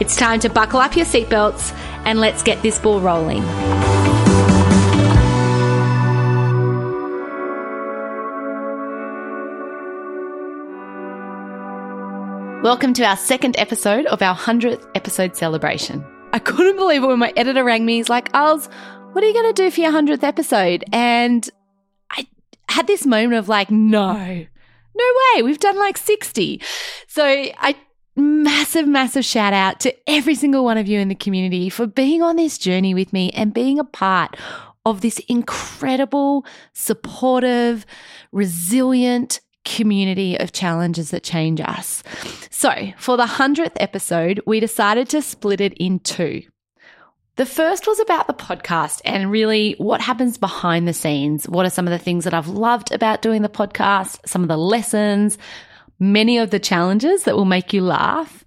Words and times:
It's 0.00 0.16
time 0.16 0.40
to 0.40 0.48
buckle 0.48 0.80
up 0.80 0.96
your 0.96 1.06
seatbelts 1.06 1.72
and 2.04 2.18
let's 2.18 2.42
get 2.42 2.60
this 2.62 2.80
ball 2.80 3.00
rolling. 3.00 3.44
Welcome 12.64 12.92
to 12.94 13.04
our 13.04 13.16
second 13.16 13.56
episode 13.56 14.06
of 14.06 14.20
our 14.20 14.34
100th 14.34 14.84
episode 14.96 15.36
celebration. 15.36 16.04
I 16.32 16.40
couldn't 16.40 16.74
believe 16.74 17.04
it 17.04 17.06
when 17.06 17.20
my 17.20 17.32
editor 17.36 17.62
rang 17.62 17.86
me. 17.86 17.98
He's 17.98 18.08
like, 18.08 18.34
Als, 18.34 18.68
what 19.12 19.22
are 19.22 19.28
you 19.28 19.32
going 19.32 19.54
to 19.54 19.62
do 19.62 19.70
for 19.70 19.80
your 19.80 19.92
100th 19.92 20.24
episode? 20.24 20.82
And 20.92 21.48
I 22.10 22.26
had 22.68 22.88
this 22.88 23.06
moment 23.06 23.34
of 23.34 23.48
like, 23.48 23.70
no, 23.70 24.12
no 24.12 25.04
way. 25.36 25.42
We've 25.42 25.60
done 25.60 25.78
like 25.78 25.96
60. 25.96 26.60
So 27.06 27.24
I 27.24 27.76
massive, 28.16 28.86
massive 28.86 29.24
shout 29.24 29.52
out 29.52 29.80
to 29.80 29.94
every 30.08 30.34
single 30.34 30.64
one 30.64 30.78
of 30.78 30.88
you 30.88 30.98
in 31.00 31.08
the 31.08 31.14
community 31.14 31.68
for 31.68 31.86
being 31.86 32.22
on 32.22 32.36
this 32.36 32.58
journey 32.58 32.94
with 32.94 33.12
me 33.12 33.30
and 33.30 33.54
being 33.54 33.78
a 33.78 33.84
part 33.84 34.36
of 34.86 35.00
this 35.00 35.18
incredible, 35.28 36.44
supportive, 36.72 37.86
resilient 38.32 39.40
community 39.64 40.36
of 40.38 40.52
challenges 40.52 41.10
that 41.10 41.22
change 41.22 41.60
us. 41.60 42.02
So, 42.50 42.92
for 42.98 43.16
the 43.16 43.24
100th 43.24 43.72
episode, 43.76 44.40
we 44.46 44.60
decided 44.60 45.08
to 45.10 45.22
split 45.22 45.60
it 45.60 45.72
in 45.74 46.00
two. 46.00 46.42
The 47.36 47.46
first 47.46 47.86
was 47.88 47.98
about 47.98 48.28
the 48.28 48.34
podcast 48.34 49.00
and 49.04 49.30
really 49.30 49.74
what 49.78 50.00
happens 50.00 50.38
behind 50.38 50.86
the 50.86 50.92
scenes. 50.92 51.48
What 51.48 51.66
are 51.66 51.70
some 51.70 51.88
of 51.88 51.90
the 51.90 51.98
things 51.98 52.24
that 52.24 52.34
I've 52.34 52.46
loved 52.46 52.92
about 52.92 53.22
doing 53.22 53.42
the 53.42 53.48
podcast, 53.48 54.20
some 54.24 54.42
of 54.42 54.48
the 54.48 54.56
lessons, 54.56 55.36
many 55.98 56.38
of 56.38 56.50
the 56.50 56.58
challenges 56.58 57.24
that 57.24 57.36
will 57.36 57.44
make 57.44 57.72
you 57.72 57.82
laugh. 57.82 58.44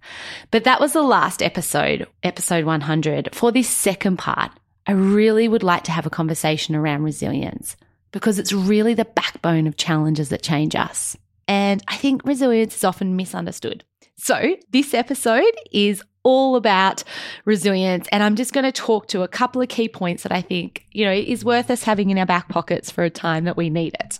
But 0.52 0.64
that 0.64 0.80
was 0.80 0.94
the 0.94 1.02
last 1.02 1.42
episode, 1.42 2.08
episode 2.24 2.66
100. 2.66 3.34
For 3.34 3.52
this 3.52 3.70
second 3.70 4.18
part, 4.18 4.52
I 4.86 4.94
really 4.94 5.48
would 5.48 5.64
like 5.64 5.84
to 5.86 5.92
have 5.92 6.06
a 6.06 6.12
conversation 6.12 6.76
around 6.76 7.04
resilience 7.04 7.76
because 8.12 8.40
it's 8.40 8.54
really 8.54 8.94
the 8.94 9.06
backbone 9.06 9.68
of 9.68 9.78
challenges 9.78 10.30
that 10.30 10.42
change 10.42 10.76
us. 10.76 11.18
And 11.48 11.84
I 11.88 11.98
think 11.98 12.26
resilience 12.26 12.76
is 12.76 12.84
often 12.84 13.16
misunderstood. 13.16 13.84
So, 14.18 14.56
this 14.72 14.94
episode 14.94 15.54
is 15.72 16.04
all 16.24 16.56
about 16.56 17.04
resilience 17.46 18.08
and 18.12 18.22
I'm 18.22 18.36
just 18.36 18.52
going 18.52 18.66
to 18.66 18.72
talk 18.72 19.08
to 19.10 19.22
a 19.22 19.28
couple 19.28 19.62
of 19.62 19.70
key 19.70 19.88
points 19.88 20.24
that 20.24 20.32
I 20.32 20.42
think, 20.42 20.86
you 20.92 21.06
know, 21.06 21.14
is 21.14 21.46
worth 21.46 21.70
us 21.70 21.84
having 21.84 22.10
in 22.10 22.18
our 22.18 22.26
back 22.26 22.50
pockets 22.50 22.92
for 22.92 23.04
a 23.04 23.10
time 23.10 23.46
that 23.46 23.56
we 23.56 23.70
need 23.70 23.96
it. 24.00 24.20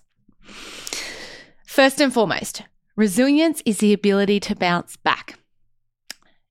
First 1.66 2.00
and 2.00 2.14
foremost, 2.14 2.64
Resilience 2.98 3.62
is 3.64 3.78
the 3.78 3.94
ability 3.94 4.40
to 4.40 4.56
bounce 4.56 4.98
back, 4.98 5.38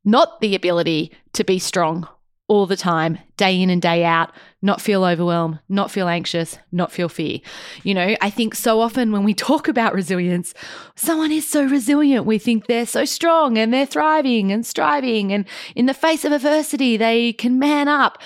not 0.05 0.41
the 0.41 0.55
ability 0.55 1.11
to 1.33 1.43
be 1.43 1.59
strong 1.59 2.07
all 2.47 2.67
the 2.67 2.77
time, 2.77 3.19
day 3.37 3.61
in 3.61 3.69
and 3.69 3.83
day 3.83 4.05
out, 4.05 4.31
not 4.63 4.81
feel 4.81 5.03
overwhelmed, 5.03 5.59
not 5.69 5.91
feel 5.91 6.07
anxious, 6.07 6.57
not 6.71 6.93
feel 6.93 7.09
fear. 7.09 7.41
You 7.83 7.95
know, 7.95 8.15
I 8.21 8.31
think 8.31 8.55
so 8.55 8.81
often 8.81 9.11
when 9.11 9.25
we 9.25 9.35
talk 9.35 9.67
about 9.67 9.93
resilience, 9.93 10.55
someone 10.95 11.33
is 11.33 11.51
so 11.51 11.65
resilient, 11.65 12.27
we 12.27 12.39
think 12.39 12.67
they're 12.67 12.87
so 12.87 13.05
strong 13.05 13.59
and 13.59 13.75
they're 13.75 13.85
thriving 13.85 14.53
and 14.53 14.65
striving, 14.65 15.33
and 15.33 15.47
in 15.75 15.87
the 15.87 15.95
face 15.95 16.25
of 16.25 16.31
adversity, 16.31 16.97
they 16.97 17.33
can 17.33 17.59
man 17.59 17.89
up. 17.89 18.23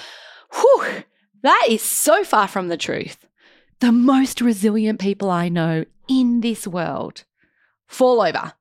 Whew, 0.53 1.04
that 1.42 1.66
is 1.70 1.80
so 1.80 2.22
far 2.22 2.48
from 2.48 2.69
the 2.69 2.76
truth. 2.76 3.26
The 3.78 3.92
most 3.92 4.42
resilient 4.42 5.00
people 5.00 5.30
I 5.30 5.48
know 5.48 5.86
in 6.06 6.42
this 6.42 6.66
world 6.66 7.25
fall 7.91 8.23
over. 8.23 8.55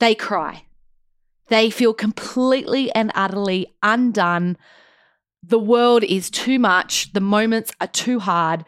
They 0.00 0.14
cry. 0.14 0.64
They 1.48 1.68
feel 1.68 1.92
completely 1.92 2.90
and 2.92 3.12
utterly 3.14 3.74
undone. 3.82 4.56
The 5.42 5.58
world 5.58 6.04
is 6.04 6.30
too 6.30 6.58
much. 6.58 7.12
The 7.12 7.20
moments 7.20 7.72
are 7.80 7.88
too 7.88 8.20
hard. 8.20 8.64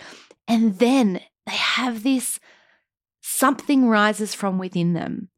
And 0.47 0.79
then 0.79 1.21
they 1.47 1.57
have 1.57 2.03
this 2.03 2.39
something 3.23 3.89
rises 3.89 4.35
from 4.35 4.59
within 4.59 4.93
them. 4.93 5.31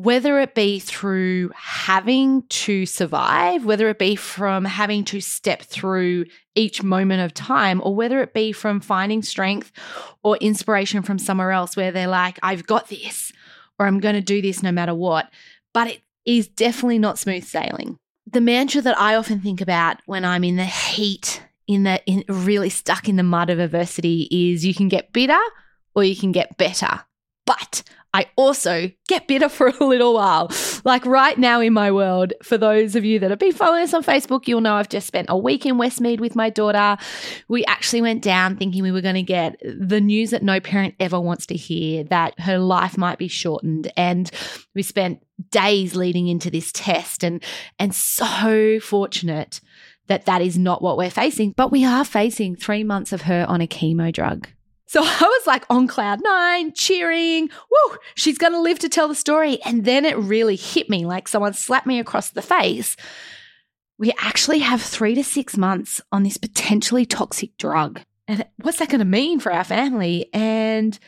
Whether 0.00 0.38
it 0.38 0.54
be 0.54 0.78
through 0.78 1.50
having 1.56 2.42
to 2.42 2.86
survive, 2.86 3.64
whether 3.64 3.88
it 3.88 3.98
be 3.98 4.14
from 4.14 4.64
having 4.64 5.04
to 5.06 5.20
step 5.20 5.62
through 5.62 6.26
each 6.54 6.84
moment 6.84 7.22
of 7.22 7.34
time, 7.34 7.80
or 7.84 7.96
whether 7.96 8.22
it 8.22 8.32
be 8.32 8.52
from 8.52 8.78
finding 8.78 9.22
strength 9.22 9.72
or 10.22 10.36
inspiration 10.36 11.02
from 11.02 11.18
somewhere 11.18 11.50
else 11.50 11.76
where 11.76 11.90
they're 11.90 12.06
like, 12.06 12.38
I've 12.44 12.64
got 12.64 12.86
this, 12.88 13.32
or 13.76 13.88
I'm 13.88 13.98
going 13.98 14.14
to 14.14 14.20
do 14.20 14.40
this 14.40 14.62
no 14.62 14.70
matter 14.70 14.94
what. 14.94 15.32
But 15.74 15.88
it 15.88 16.02
is 16.24 16.46
definitely 16.46 17.00
not 17.00 17.18
smooth 17.18 17.42
sailing. 17.42 17.98
The 18.30 18.40
mantra 18.40 18.80
that 18.82 19.00
I 19.00 19.16
often 19.16 19.40
think 19.40 19.60
about 19.60 19.96
when 20.06 20.24
I'm 20.24 20.44
in 20.44 20.54
the 20.54 20.64
heat, 20.64 21.42
in 21.66 21.82
the 21.82 22.00
in, 22.06 22.22
really 22.28 22.70
stuck 22.70 23.08
in 23.08 23.16
the 23.16 23.24
mud 23.24 23.50
of 23.50 23.58
adversity 23.58 24.28
is 24.30 24.64
you 24.64 24.74
can 24.74 24.86
get 24.86 25.12
bitter 25.12 25.40
or 25.96 26.04
you 26.04 26.14
can 26.14 26.30
get 26.30 26.56
better. 26.56 27.00
But 27.46 27.82
I 28.18 28.26
also 28.34 28.90
get 29.06 29.28
bitter 29.28 29.48
for 29.58 29.68
a 29.68 29.84
little 29.84 30.14
while. 30.14 30.50
Like 30.84 31.06
right 31.06 31.38
now 31.38 31.60
in 31.60 31.72
my 31.72 31.92
world, 31.92 32.32
for 32.42 32.58
those 32.58 32.96
of 32.96 33.04
you 33.04 33.20
that 33.20 33.30
have 33.30 33.38
been 33.38 33.52
following 33.52 33.84
us 33.84 33.94
on 33.94 34.02
Facebook, 34.02 34.48
you'll 34.48 34.60
know 34.60 34.74
I've 34.74 34.88
just 34.88 35.06
spent 35.06 35.28
a 35.30 35.38
week 35.38 35.64
in 35.64 35.76
Westmead 35.76 36.18
with 36.18 36.34
my 36.34 36.50
daughter. 36.50 36.96
We 37.46 37.64
actually 37.66 38.02
went 38.02 38.22
down 38.22 38.56
thinking 38.56 38.82
we 38.82 38.90
were 38.90 39.00
going 39.00 39.14
to 39.14 39.22
get 39.22 39.56
the 39.62 40.00
news 40.00 40.30
that 40.30 40.42
no 40.42 40.58
parent 40.58 40.96
ever 40.98 41.20
wants 41.20 41.46
to 41.46 41.54
hear 41.54 42.02
that 42.04 42.38
her 42.40 42.58
life 42.58 42.98
might 42.98 43.18
be 43.18 43.28
shortened. 43.28 43.92
And 43.96 44.28
we 44.74 44.82
spent 44.82 45.24
days 45.50 45.94
leading 45.94 46.26
into 46.26 46.50
this 46.50 46.72
test 46.72 47.22
and, 47.22 47.40
and 47.78 47.94
so 47.94 48.80
fortunate 48.80 49.60
that 50.08 50.26
that 50.26 50.42
is 50.42 50.58
not 50.58 50.82
what 50.82 50.96
we're 50.96 51.08
facing, 51.08 51.52
but 51.52 51.70
we 51.70 51.84
are 51.84 52.04
facing 52.04 52.56
three 52.56 52.82
months 52.82 53.12
of 53.12 53.22
her 53.22 53.46
on 53.48 53.60
a 53.60 53.68
chemo 53.68 54.12
drug. 54.12 54.48
So 54.88 55.00
I 55.04 55.22
was 55.22 55.46
like 55.46 55.64
on 55.70 55.86
cloud 55.86 56.20
nine, 56.24 56.72
cheering, 56.72 57.50
woo, 57.70 57.96
she's 58.16 58.38
going 58.38 58.54
to 58.54 58.60
live 58.60 58.80
to 58.80 58.88
tell 58.88 59.06
the 59.06 59.14
story. 59.14 59.60
And 59.64 59.84
then 59.84 60.04
it 60.04 60.16
really 60.16 60.56
hit 60.56 60.90
me 60.90 61.06
like 61.06 61.28
someone 61.28 61.52
slapped 61.52 61.86
me 61.86 62.00
across 62.00 62.30
the 62.30 62.42
face. 62.42 62.96
We 63.98 64.12
actually 64.18 64.60
have 64.60 64.82
three 64.82 65.14
to 65.14 65.22
six 65.22 65.56
months 65.56 66.00
on 66.10 66.22
this 66.22 66.36
potentially 66.36 67.04
toxic 67.04 67.56
drug. 67.58 68.00
And 68.26 68.44
what's 68.62 68.78
that 68.78 68.88
going 68.88 69.00
to 69.00 69.04
mean 69.04 69.40
for 69.40 69.52
our 69.52 69.64
family? 69.64 70.28
And, 70.32 70.98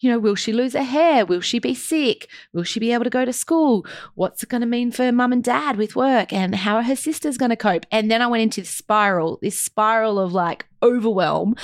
you 0.00 0.10
know, 0.10 0.18
will 0.18 0.34
she 0.34 0.52
lose 0.52 0.72
her 0.72 0.82
hair? 0.82 1.24
Will 1.24 1.40
she 1.40 1.58
be 1.58 1.74
sick? 1.74 2.28
Will 2.52 2.64
she 2.64 2.80
be 2.80 2.92
able 2.92 3.04
to 3.04 3.10
go 3.10 3.24
to 3.24 3.32
school? 3.32 3.86
What's 4.14 4.42
it 4.42 4.48
going 4.48 4.62
to 4.62 4.66
mean 4.66 4.90
for 4.90 5.12
mum 5.12 5.32
and 5.32 5.44
dad 5.44 5.76
with 5.76 5.94
work? 5.94 6.32
And 6.32 6.54
how 6.54 6.76
are 6.76 6.82
her 6.82 6.96
sisters 6.96 7.38
going 7.38 7.50
to 7.50 7.56
cope? 7.56 7.86
And 7.92 8.10
then 8.10 8.20
I 8.20 8.26
went 8.26 8.42
into 8.42 8.62
the 8.62 8.66
spiral, 8.66 9.38
this 9.40 9.58
spiral 9.58 10.18
of 10.18 10.32
like 10.32 10.66
overwhelm 10.82 11.54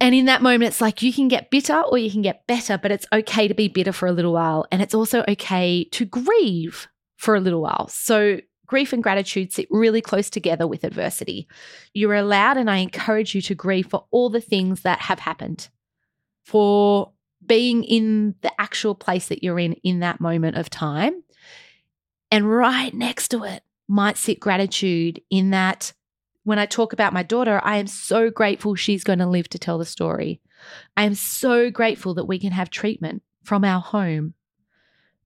and 0.00 0.14
in 0.14 0.24
that 0.24 0.40
moment, 0.40 0.68
it's 0.68 0.80
like 0.80 1.02
you 1.02 1.12
can 1.12 1.28
get 1.28 1.50
bitter 1.50 1.78
or 1.78 1.98
you 1.98 2.10
can 2.10 2.22
get 2.22 2.46
better, 2.46 2.78
but 2.78 2.90
it's 2.90 3.06
okay 3.12 3.46
to 3.46 3.54
be 3.54 3.68
bitter 3.68 3.92
for 3.92 4.06
a 4.06 4.12
little 4.12 4.32
while. 4.32 4.66
And 4.72 4.80
it's 4.80 4.94
also 4.94 5.22
okay 5.28 5.84
to 5.84 6.04
grieve 6.06 6.88
for 7.16 7.34
a 7.34 7.40
little 7.40 7.60
while. 7.60 7.86
So, 7.88 8.40
grief 8.66 8.92
and 8.92 9.02
gratitude 9.02 9.52
sit 9.52 9.66
really 9.70 10.00
close 10.00 10.30
together 10.30 10.66
with 10.66 10.84
adversity. 10.84 11.48
You're 11.92 12.14
allowed, 12.14 12.56
and 12.56 12.70
I 12.70 12.78
encourage 12.78 13.34
you 13.34 13.42
to 13.42 13.54
grieve 13.54 13.88
for 13.88 14.06
all 14.10 14.30
the 14.30 14.40
things 14.40 14.82
that 14.82 15.00
have 15.00 15.18
happened, 15.18 15.68
for 16.44 17.12
being 17.44 17.84
in 17.84 18.36
the 18.40 18.52
actual 18.60 18.94
place 18.94 19.28
that 19.28 19.42
you're 19.42 19.58
in 19.58 19.74
in 19.82 20.00
that 20.00 20.20
moment 20.20 20.56
of 20.56 20.70
time. 20.70 21.22
And 22.30 22.50
right 22.50 22.94
next 22.94 23.28
to 23.28 23.44
it 23.44 23.62
might 23.88 24.16
sit 24.16 24.40
gratitude 24.40 25.20
in 25.30 25.50
that 25.50 25.92
when 26.44 26.58
I 26.58 26.66
talk 26.66 26.92
about 26.92 27.12
my 27.12 27.22
daughter, 27.22 27.60
I 27.62 27.76
am 27.76 27.86
so 27.86 28.30
grateful 28.30 28.74
she's 28.74 29.04
going 29.04 29.18
to 29.18 29.26
live 29.26 29.48
to 29.50 29.58
tell 29.58 29.78
the 29.78 29.84
story. 29.84 30.40
I 30.96 31.04
am 31.04 31.14
so 31.14 31.70
grateful 31.70 32.14
that 32.14 32.26
we 32.26 32.38
can 32.38 32.52
have 32.52 32.70
treatment 32.70 33.22
from 33.44 33.64
our 33.64 33.80
home. 33.80 34.34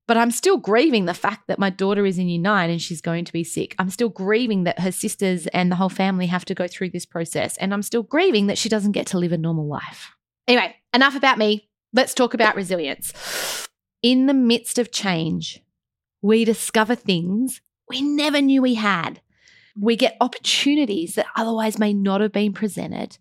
But 0.07 0.19
I'm 0.19 0.31
still 0.31 0.59
grieving 0.59 1.07
the 1.07 1.15
fact 1.15 1.49
that 1.49 1.59
my 1.59 1.71
daughter 1.71 2.05
is 2.05 2.19
in 2.19 2.29
year 2.29 2.41
nine 2.41 2.69
and 2.69 2.81
she's 2.81 3.01
going 3.01 3.25
to 3.25 3.33
be 3.33 3.43
sick. 3.43 3.75
I'm 3.79 3.89
still 3.89 4.11
grieving 4.11 4.65
that 4.65 4.81
her 4.81 4.93
sisters 4.93 5.47
and 5.49 5.73
the 5.73 5.77
whole 5.77 5.89
family 5.89 6.27
have 6.27 6.45
to 6.47 6.55
go 6.55 6.69
through 6.69 6.91
this 6.91 7.07
process. 7.07 7.57
And 7.57 7.73
I'm 7.73 7.83
still 7.83 8.03
grieving 8.03 8.49
that 8.49 8.59
she 8.59 8.69
doesn't 8.69 8.93
get 8.93 9.07
to 9.09 9.19
live 9.19 9.33
a 9.33 9.39
normal 9.39 9.67
life. 9.67 10.15
Anyway, 10.47 10.77
enough 10.93 11.17
about 11.17 11.39
me. 11.39 11.69
Let's 11.95 12.13
talk 12.13 12.35
about 12.35 12.55
resilience. 12.55 13.69
In 14.03 14.27
the 14.27 14.35
midst 14.35 14.79
of 14.79 14.93
change, 14.93 15.63
we 16.21 16.45
discover 16.45 16.95
things 16.95 17.63
we 17.89 18.03
never 18.03 18.41
knew 18.43 18.61
we 18.61 18.75
had. 18.75 19.21
We 19.79 19.97
get 19.97 20.17
opportunities 20.21 21.15
that 21.15 21.27
otherwise 21.37 21.79
may 21.79 21.93
not 21.93 22.21
have 22.21 22.33
been 22.33 22.53
presented. 22.53 23.19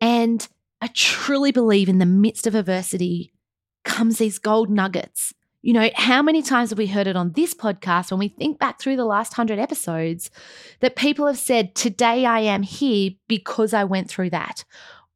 And 0.00 0.46
I 0.80 0.88
truly 0.88 1.52
believe 1.52 1.88
in 1.88 1.98
the 1.98 2.06
midst 2.06 2.46
of 2.46 2.54
adversity 2.54 3.32
comes 3.84 4.18
these 4.18 4.38
gold 4.38 4.70
nuggets. 4.70 5.34
You 5.62 5.72
know, 5.72 5.90
how 5.94 6.22
many 6.22 6.40
times 6.40 6.70
have 6.70 6.78
we 6.78 6.86
heard 6.86 7.08
it 7.08 7.16
on 7.16 7.32
this 7.32 7.52
podcast 7.52 8.10
when 8.10 8.20
we 8.20 8.28
think 8.28 8.58
back 8.58 8.80
through 8.80 8.96
the 8.96 9.04
last 9.04 9.32
100 9.36 9.58
episodes 9.58 10.30
that 10.80 10.94
people 10.94 11.26
have 11.26 11.38
said, 11.38 11.74
Today 11.74 12.24
I 12.24 12.40
am 12.40 12.62
here 12.62 13.12
because 13.26 13.74
I 13.74 13.84
went 13.84 14.08
through 14.08 14.30
that? 14.30 14.64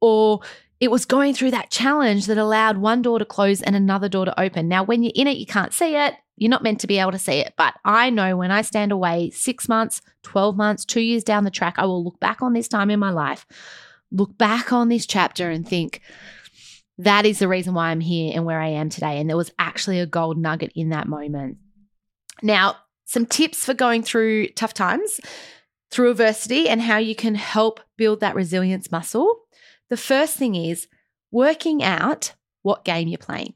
Or 0.01 0.41
it 0.81 0.91
was 0.91 1.05
going 1.05 1.33
through 1.33 1.53
that 1.53 1.71
challenge 1.71 2.27
that 2.27 2.39
allowed 2.39 2.79
one 2.79 3.03
door 3.03 3.21
to 3.21 3.25
close 3.25 3.63
and 3.63 3.77
another 3.77 4.09
door 4.09 4.25
to 4.25 4.41
open. 4.41 4.67
Now, 4.67 4.83
when 4.83 5.05
you're 5.05 5.13
in 5.15 5.29
it, 5.29 5.37
you 5.37 5.47
can't 5.47 5.73
see 5.73 5.95
it. 5.95 6.15
You're 6.37 6.51
not 6.51 6.63
meant 6.63 6.81
to 6.81 6.87
be 6.87 6.99
able 6.99 7.13
to 7.13 7.19
see 7.19 7.35
it. 7.35 7.55
But 7.57 7.75
I 7.85 8.11
know 8.11 8.37
when 8.37 8.51
I 8.51 8.63
stand 8.63 8.93
away 8.93 9.31
six 9.31 9.69
months, 9.69 10.01
12 10.23 10.57
months, 10.57 10.85
two 10.85 11.01
years 11.01 11.25
down 11.25 11.45
the 11.45 11.51
track, 11.51 11.75
I 11.79 11.85
will 11.85 12.03
look 12.03 12.19
back 12.21 12.43
on 12.43 12.53
this 12.53 12.69
time 12.69 12.91
in 12.91 12.99
my 12.99 13.11
life, 13.11 13.47
look 14.11 14.37
back 14.39 14.73
on 14.73 14.89
this 14.89 15.07
chapter 15.07 15.51
and 15.51 15.67
think, 15.67 16.01
that 16.99 17.27
is 17.27 17.39
the 17.39 17.49
reason 17.49 17.75
why 17.75 17.89
I'm 17.89 18.01
here 18.01 18.33
and 18.35 18.45
where 18.45 18.61
I 18.61 18.69
am 18.69 18.89
today. 18.89 19.19
And 19.19 19.29
there 19.29 19.37
was 19.37 19.53
actually 19.59 19.99
a 20.01 20.07
gold 20.07 20.39
nugget 20.39 20.73
in 20.75 20.91
that 20.91 21.09
moment. 21.09 21.59
Now, 22.43 22.77
some 23.05 23.27
tips 23.27 23.65
for 23.65 23.75
going 23.75 24.03
through 24.03 24.49
tough 24.49 24.75
times 24.75 25.21
through 25.91 26.11
adversity 26.11 26.69
and 26.69 26.81
how 26.81 26.97
you 26.97 27.15
can 27.15 27.35
help 27.35 27.81
build 27.97 28.21
that 28.21 28.35
resilience 28.35 28.91
muscle. 28.91 29.41
The 29.91 29.97
first 29.97 30.37
thing 30.37 30.55
is 30.55 30.89
working 31.31 31.83
out 31.83 32.35
what 32.63 32.85
game 32.85 33.09
you're 33.09 33.19
playing. 33.19 33.55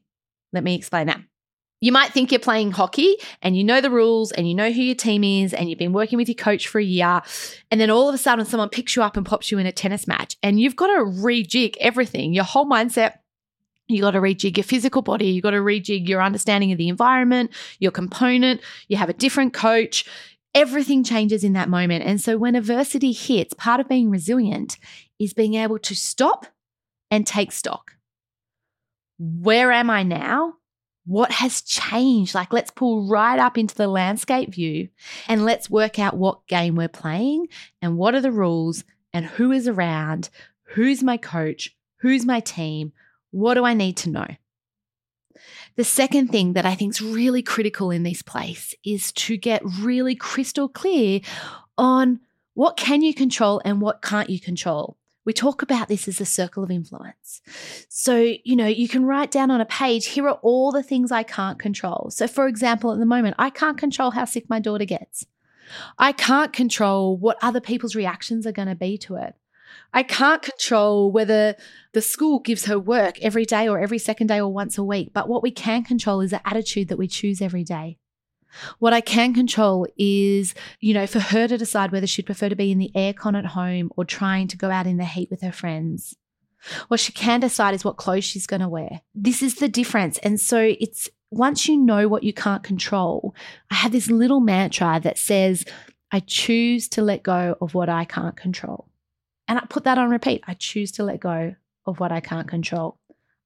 Let 0.52 0.62
me 0.62 0.74
explain 0.74 1.06
that. 1.06 1.20
You 1.80 1.92
might 1.92 2.12
think 2.12 2.32
you're 2.32 2.38
playing 2.38 2.72
hockey 2.72 3.16
and 3.42 3.56
you 3.56 3.62
know 3.62 3.80
the 3.80 3.90
rules 3.90 4.32
and 4.32 4.48
you 4.48 4.54
know 4.54 4.72
who 4.72 4.80
your 4.80 4.94
team 4.94 5.22
is 5.22 5.52
and 5.52 5.68
you've 5.68 5.78
been 5.78 5.92
working 5.92 6.16
with 6.16 6.28
your 6.28 6.34
coach 6.34 6.68
for 6.68 6.78
a 6.78 6.84
year. 6.84 7.20
And 7.70 7.80
then 7.80 7.90
all 7.90 8.08
of 8.08 8.14
a 8.14 8.18
sudden, 8.18 8.46
someone 8.46 8.70
picks 8.70 8.96
you 8.96 9.02
up 9.02 9.16
and 9.16 9.26
pops 9.26 9.50
you 9.50 9.58
in 9.58 9.66
a 9.66 9.72
tennis 9.72 10.06
match 10.06 10.36
and 10.42 10.58
you've 10.58 10.76
got 10.76 10.86
to 10.86 11.04
rejig 11.04 11.76
everything, 11.78 12.32
your 12.32 12.44
whole 12.44 12.66
mindset. 12.66 13.18
You 13.88 14.00
got 14.00 14.12
to 14.12 14.20
rejig 14.20 14.56
your 14.56 14.64
physical 14.64 15.02
body. 15.02 15.26
You 15.26 15.42
got 15.42 15.50
to 15.50 15.58
rejig 15.58 16.08
your 16.08 16.22
understanding 16.22 16.72
of 16.72 16.78
the 16.78 16.88
environment, 16.88 17.52
your 17.78 17.92
component. 17.92 18.60
You 18.88 18.96
have 18.96 19.10
a 19.10 19.14
different 19.14 19.52
coach. 19.52 20.06
Everything 20.54 21.04
changes 21.04 21.44
in 21.44 21.52
that 21.52 21.68
moment. 21.68 22.04
And 22.04 22.20
so 22.20 22.38
when 22.38 22.56
adversity 22.56 23.12
hits, 23.12 23.54
part 23.54 23.78
of 23.78 23.88
being 23.88 24.10
resilient 24.10 24.78
is 25.20 25.34
being 25.34 25.54
able 25.54 25.78
to 25.80 25.94
stop 25.94 26.46
and 27.10 27.26
take 27.26 27.52
stock. 27.52 27.92
Where 29.18 29.70
am 29.70 29.90
I 29.90 30.02
now? 30.02 30.54
What 31.06 31.30
has 31.30 31.62
changed? 31.62 32.34
Like, 32.34 32.52
let's 32.52 32.72
pull 32.72 33.06
right 33.06 33.38
up 33.38 33.56
into 33.56 33.74
the 33.74 33.86
landscape 33.86 34.52
view 34.52 34.88
and 35.28 35.44
let's 35.44 35.70
work 35.70 35.98
out 35.98 36.16
what 36.16 36.46
game 36.48 36.74
we're 36.74 36.88
playing 36.88 37.46
and 37.80 37.96
what 37.96 38.14
are 38.14 38.20
the 38.20 38.32
rules 38.32 38.84
and 39.12 39.24
who 39.24 39.52
is 39.52 39.68
around, 39.68 40.28
who's 40.74 41.02
my 41.04 41.16
coach, 41.16 41.76
who's 41.98 42.26
my 42.26 42.40
team, 42.40 42.92
what 43.30 43.54
do 43.54 43.64
I 43.64 43.72
need 43.72 43.96
to 43.98 44.10
know? 44.10 44.26
The 45.76 45.84
second 45.84 46.28
thing 46.28 46.54
that 46.54 46.66
I 46.66 46.74
think 46.74 46.94
is 46.94 47.02
really 47.02 47.42
critical 47.42 47.90
in 47.90 48.02
this 48.02 48.22
place 48.22 48.74
is 48.84 49.12
to 49.12 49.36
get 49.36 49.62
really 49.64 50.16
crystal 50.16 50.68
clear 50.68 51.20
on 51.78 52.20
what 52.54 52.76
can 52.76 53.02
you 53.02 53.14
control 53.14 53.60
and 53.64 53.80
what 53.80 54.02
can't 54.02 54.30
you 54.30 54.40
control. 54.40 54.96
We 55.26 55.34
talk 55.34 55.60
about 55.60 55.88
this 55.88 56.08
as 56.08 56.20
a 56.20 56.24
circle 56.24 56.64
of 56.64 56.70
influence. 56.70 57.42
So, 57.90 58.34
you 58.44 58.56
know, 58.56 58.66
you 58.66 58.88
can 58.88 59.04
write 59.04 59.30
down 59.30 59.50
on 59.50 59.60
a 59.60 59.66
page, 59.66 60.06
here 60.06 60.26
are 60.28 60.38
all 60.40 60.72
the 60.72 60.82
things 60.82 61.12
I 61.12 61.24
can't 61.24 61.58
control. 61.58 62.08
So, 62.10 62.26
for 62.26 62.46
example, 62.46 62.92
at 62.92 62.98
the 62.98 63.04
moment, 63.04 63.34
I 63.38 63.50
can't 63.50 63.76
control 63.76 64.12
how 64.12 64.24
sick 64.24 64.48
my 64.48 64.60
daughter 64.60 64.84
gets. 64.84 65.26
I 65.98 66.12
can't 66.12 66.52
control 66.52 67.16
what 67.16 67.36
other 67.42 67.60
people's 67.60 67.96
reactions 67.96 68.46
are 68.46 68.52
going 68.52 68.68
to 68.68 68.76
be 68.76 68.96
to 68.98 69.16
it. 69.16 69.34
I 69.92 70.04
can't 70.04 70.42
control 70.42 71.10
whether 71.10 71.56
the 71.92 72.02
school 72.02 72.38
gives 72.38 72.66
her 72.66 72.78
work 72.78 73.20
every 73.20 73.44
day 73.44 73.68
or 73.68 73.78
every 73.78 73.98
second 73.98 74.28
day 74.28 74.40
or 74.40 74.52
once 74.52 74.78
a 74.78 74.84
week. 74.84 75.10
But 75.12 75.28
what 75.28 75.42
we 75.42 75.50
can 75.50 75.82
control 75.82 76.20
is 76.20 76.30
the 76.30 76.46
attitude 76.46 76.88
that 76.88 76.98
we 76.98 77.08
choose 77.08 77.42
every 77.42 77.64
day. 77.64 77.98
What 78.78 78.92
I 78.92 79.00
can 79.00 79.34
control 79.34 79.86
is, 79.96 80.54
you 80.80 80.94
know, 80.94 81.06
for 81.06 81.20
her 81.20 81.46
to 81.48 81.58
decide 81.58 81.92
whether 81.92 82.06
she'd 82.06 82.26
prefer 82.26 82.48
to 82.48 82.56
be 82.56 82.72
in 82.72 82.78
the 82.78 82.90
aircon 82.94 83.36
at 83.36 83.46
home 83.46 83.90
or 83.96 84.04
trying 84.04 84.48
to 84.48 84.56
go 84.56 84.70
out 84.70 84.86
in 84.86 84.96
the 84.96 85.04
heat 85.04 85.30
with 85.30 85.42
her 85.42 85.52
friends. 85.52 86.16
What 86.88 87.00
she 87.00 87.12
can 87.12 87.40
decide 87.40 87.74
is 87.74 87.84
what 87.84 87.96
clothes 87.96 88.24
she's 88.24 88.46
going 88.46 88.62
to 88.62 88.68
wear. 88.68 89.02
This 89.14 89.42
is 89.42 89.56
the 89.56 89.68
difference. 89.68 90.18
And 90.18 90.40
so 90.40 90.74
it's 90.80 91.08
once 91.30 91.68
you 91.68 91.76
know 91.76 92.08
what 92.08 92.22
you 92.22 92.32
can't 92.32 92.62
control, 92.62 93.34
I 93.70 93.76
have 93.76 93.92
this 93.92 94.10
little 94.10 94.40
mantra 94.40 95.00
that 95.02 95.18
says, 95.18 95.64
I 96.10 96.20
choose 96.20 96.88
to 96.90 97.02
let 97.02 97.22
go 97.22 97.56
of 97.60 97.74
what 97.74 97.88
I 97.88 98.04
can't 98.04 98.36
control. 98.36 98.88
And 99.48 99.58
I 99.58 99.64
put 99.68 99.84
that 99.84 99.98
on 99.98 100.10
repeat. 100.10 100.42
I 100.46 100.54
choose 100.54 100.92
to 100.92 101.04
let 101.04 101.20
go 101.20 101.54
of 101.84 102.00
what 102.00 102.12
I 102.12 102.20
can't 102.20 102.48
control. 102.48 102.98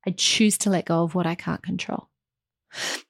I 0.06 0.12
choose 0.12 0.56
to 0.58 0.70
let 0.70 0.86
go 0.86 1.02
of 1.02 1.14
what 1.14 1.26
I 1.26 1.34
can't 1.34 1.62
control. 1.62 2.09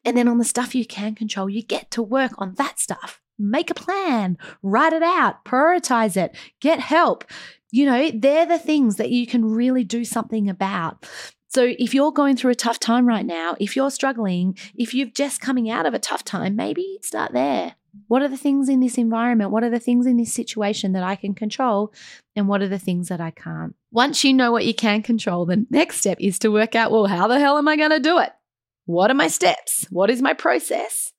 And 0.05 0.17
then 0.17 0.29
on 0.29 0.39
the 0.39 0.45
stuff 0.45 0.75
you 0.75 0.85
can 0.85 1.15
control, 1.15 1.49
you 1.49 1.63
get 1.63 1.91
to 1.93 2.03
work 2.03 2.33
on 2.39 2.55
that 2.55 2.79
stuff. 2.79 3.21
Make 3.39 3.71
a 3.71 3.75
plan, 3.75 4.37
write 4.63 4.93
it 4.93 5.03
out, 5.03 5.45
prioritize 5.45 6.17
it, 6.17 6.37
get 6.61 6.79
help. 6.79 7.25
You 7.71 7.87
know, 7.87 8.11
they're 8.13 8.47
the 8.47 8.59
things 8.59 8.97
that 8.97 9.11
you 9.11 9.27
can 9.27 9.45
really 9.45 9.85
do 9.85 10.05
something 10.05 10.51
about. 10.51 11.07
So 11.49 11.75
if 11.79 11.95
you're 11.95 12.13
going 12.13 12.37
through 12.37 12.53
a 12.53 12.57
tough 12.57 12.79
time 12.79 13.07
right 13.07 13.27
now, 13.27 13.57
if 13.59 13.75
you're 13.75 13.91
struggling, 13.91 14.57
if 14.75 14.95
you've 14.95 15.15
just 15.15 15.41
coming 15.41 15.69
out 15.69 15.87
of 15.87 15.95
a 15.95 15.99
tough 15.99 16.25
time, 16.25 16.55
maybe 16.55 16.99
start 17.03 17.33
there. 17.33 17.75
What 18.07 18.23
are 18.23 18.29
the 18.29 18.37
things 18.37 18.69
in 18.69 18.79
this 18.79 18.99
environment? 18.99 19.51
What 19.51 19.65
are 19.65 19.71
the 19.71 19.81
things 19.81 20.07
in 20.07 20.17
this 20.17 20.33
situation 20.33 20.93
that 20.93 21.03
I 21.03 21.17
can 21.17 21.35
control? 21.35 21.93
And 22.37 22.47
what 22.47 22.63
are 22.63 22.69
the 22.69 22.79
things 22.79 23.09
that 23.09 23.21
I 23.21 23.31
can't? 23.33 23.75
Once 23.91 24.23
you 24.23 24.33
know 24.33 24.53
what 24.53 24.65
you 24.65 24.75
can 24.75 25.03
control, 25.03 25.45
the 25.45 25.67
next 25.71 25.97
step 25.97 26.19
is 26.21 26.39
to 26.41 26.53
work 26.53 26.77
out 26.77 26.93
well, 26.93 27.07
how 27.07 27.27
the 27.27 27.41
hell 27.41 27.59
am 27.59 27.67
I 27.67 27.77
going 27.77 27.91
to 27.91 27.99
do 27.99 28.19
it? 28.19 28.31
What 28.87 29.11
are 29.11 29.15
my 29.15 29.29
steps? 29.29 29.87
What 29.91 30.11
is 30.11 30.23
my 30.23 30.35
process? 30.35 31.13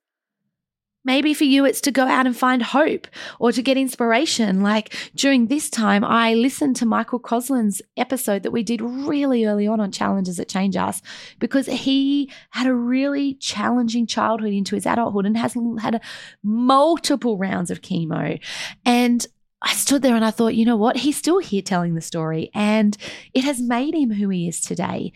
Maybe 1.03 1.33
for 1.33 1.45
you, 1.45 1.65
it's 1.65 1.81
to 1.81 1.91
go 1.91 2.05
out 2.05 2.27
and 2.27 2.37
find 2.37 2.61
hope 2.61 3.07
or 3.39 3.51
to 3.51 3.63
get 3.63 3.75
inspiration. 3.75 4.61
Like 4.61 4.93
during 5.15 5.47
this 5.47 5.67
time, 5.67 6.03
I 6.03 6.35
listened 6.35 6.75
to 6.75 6.85
Michael 6.85 7.17
Crossland's 7.17 7.81
episode 7.97 8.43
that 8.43 8.51
we 8.51 8.61
did 8.61 8.81
really 8.81 9.45
early 9.45 9.65
on 9.65 9.79
on 9.79 9.91
Challenges 9.91 10.37
that 10.37 10.47
Change 10.47 10.77
Us 10.77 11.01
because 11.39 11.65
he 11.65 12.31
had 12.51 12.67
a 12.67 12.75
really 12.75 13.33
challenging 13.35 14.05
childhood 14.05 14.53
into 14.53 14.75
his 14.75 14.85
adulthood 14.85 15.25
and 15.25 15.37
has 15.37 15.55
had 15.81 16.01
multiple 16.43 17.35
rounds 17.35 17.71
of 17.71 17.81
chemo. 17.81 18.39
And 18.85 19.25
I 19.63 19.73
stood 19.73 20.03
there 20.03 20.15
and 20.15 20.25
I 20.25 20.31
thought, 20.31 20.55
you 20.55 20.65
know 20.65 20.77
what? 20.77 20.97
He's 20.97 21.17
still 21.17 21.39
here 21.39 21.61
telling 21.63 21.95
the 21.95 22.01
story 22.01 22.51
and 22.53 22.95
it 23.33 23.43
has 23.43 23.59
made 23.59 23.95
him 23.95 24.11
who 24.11 24.29
he 24.29 24.47
is 24.47 24.61
today 24.61 25.13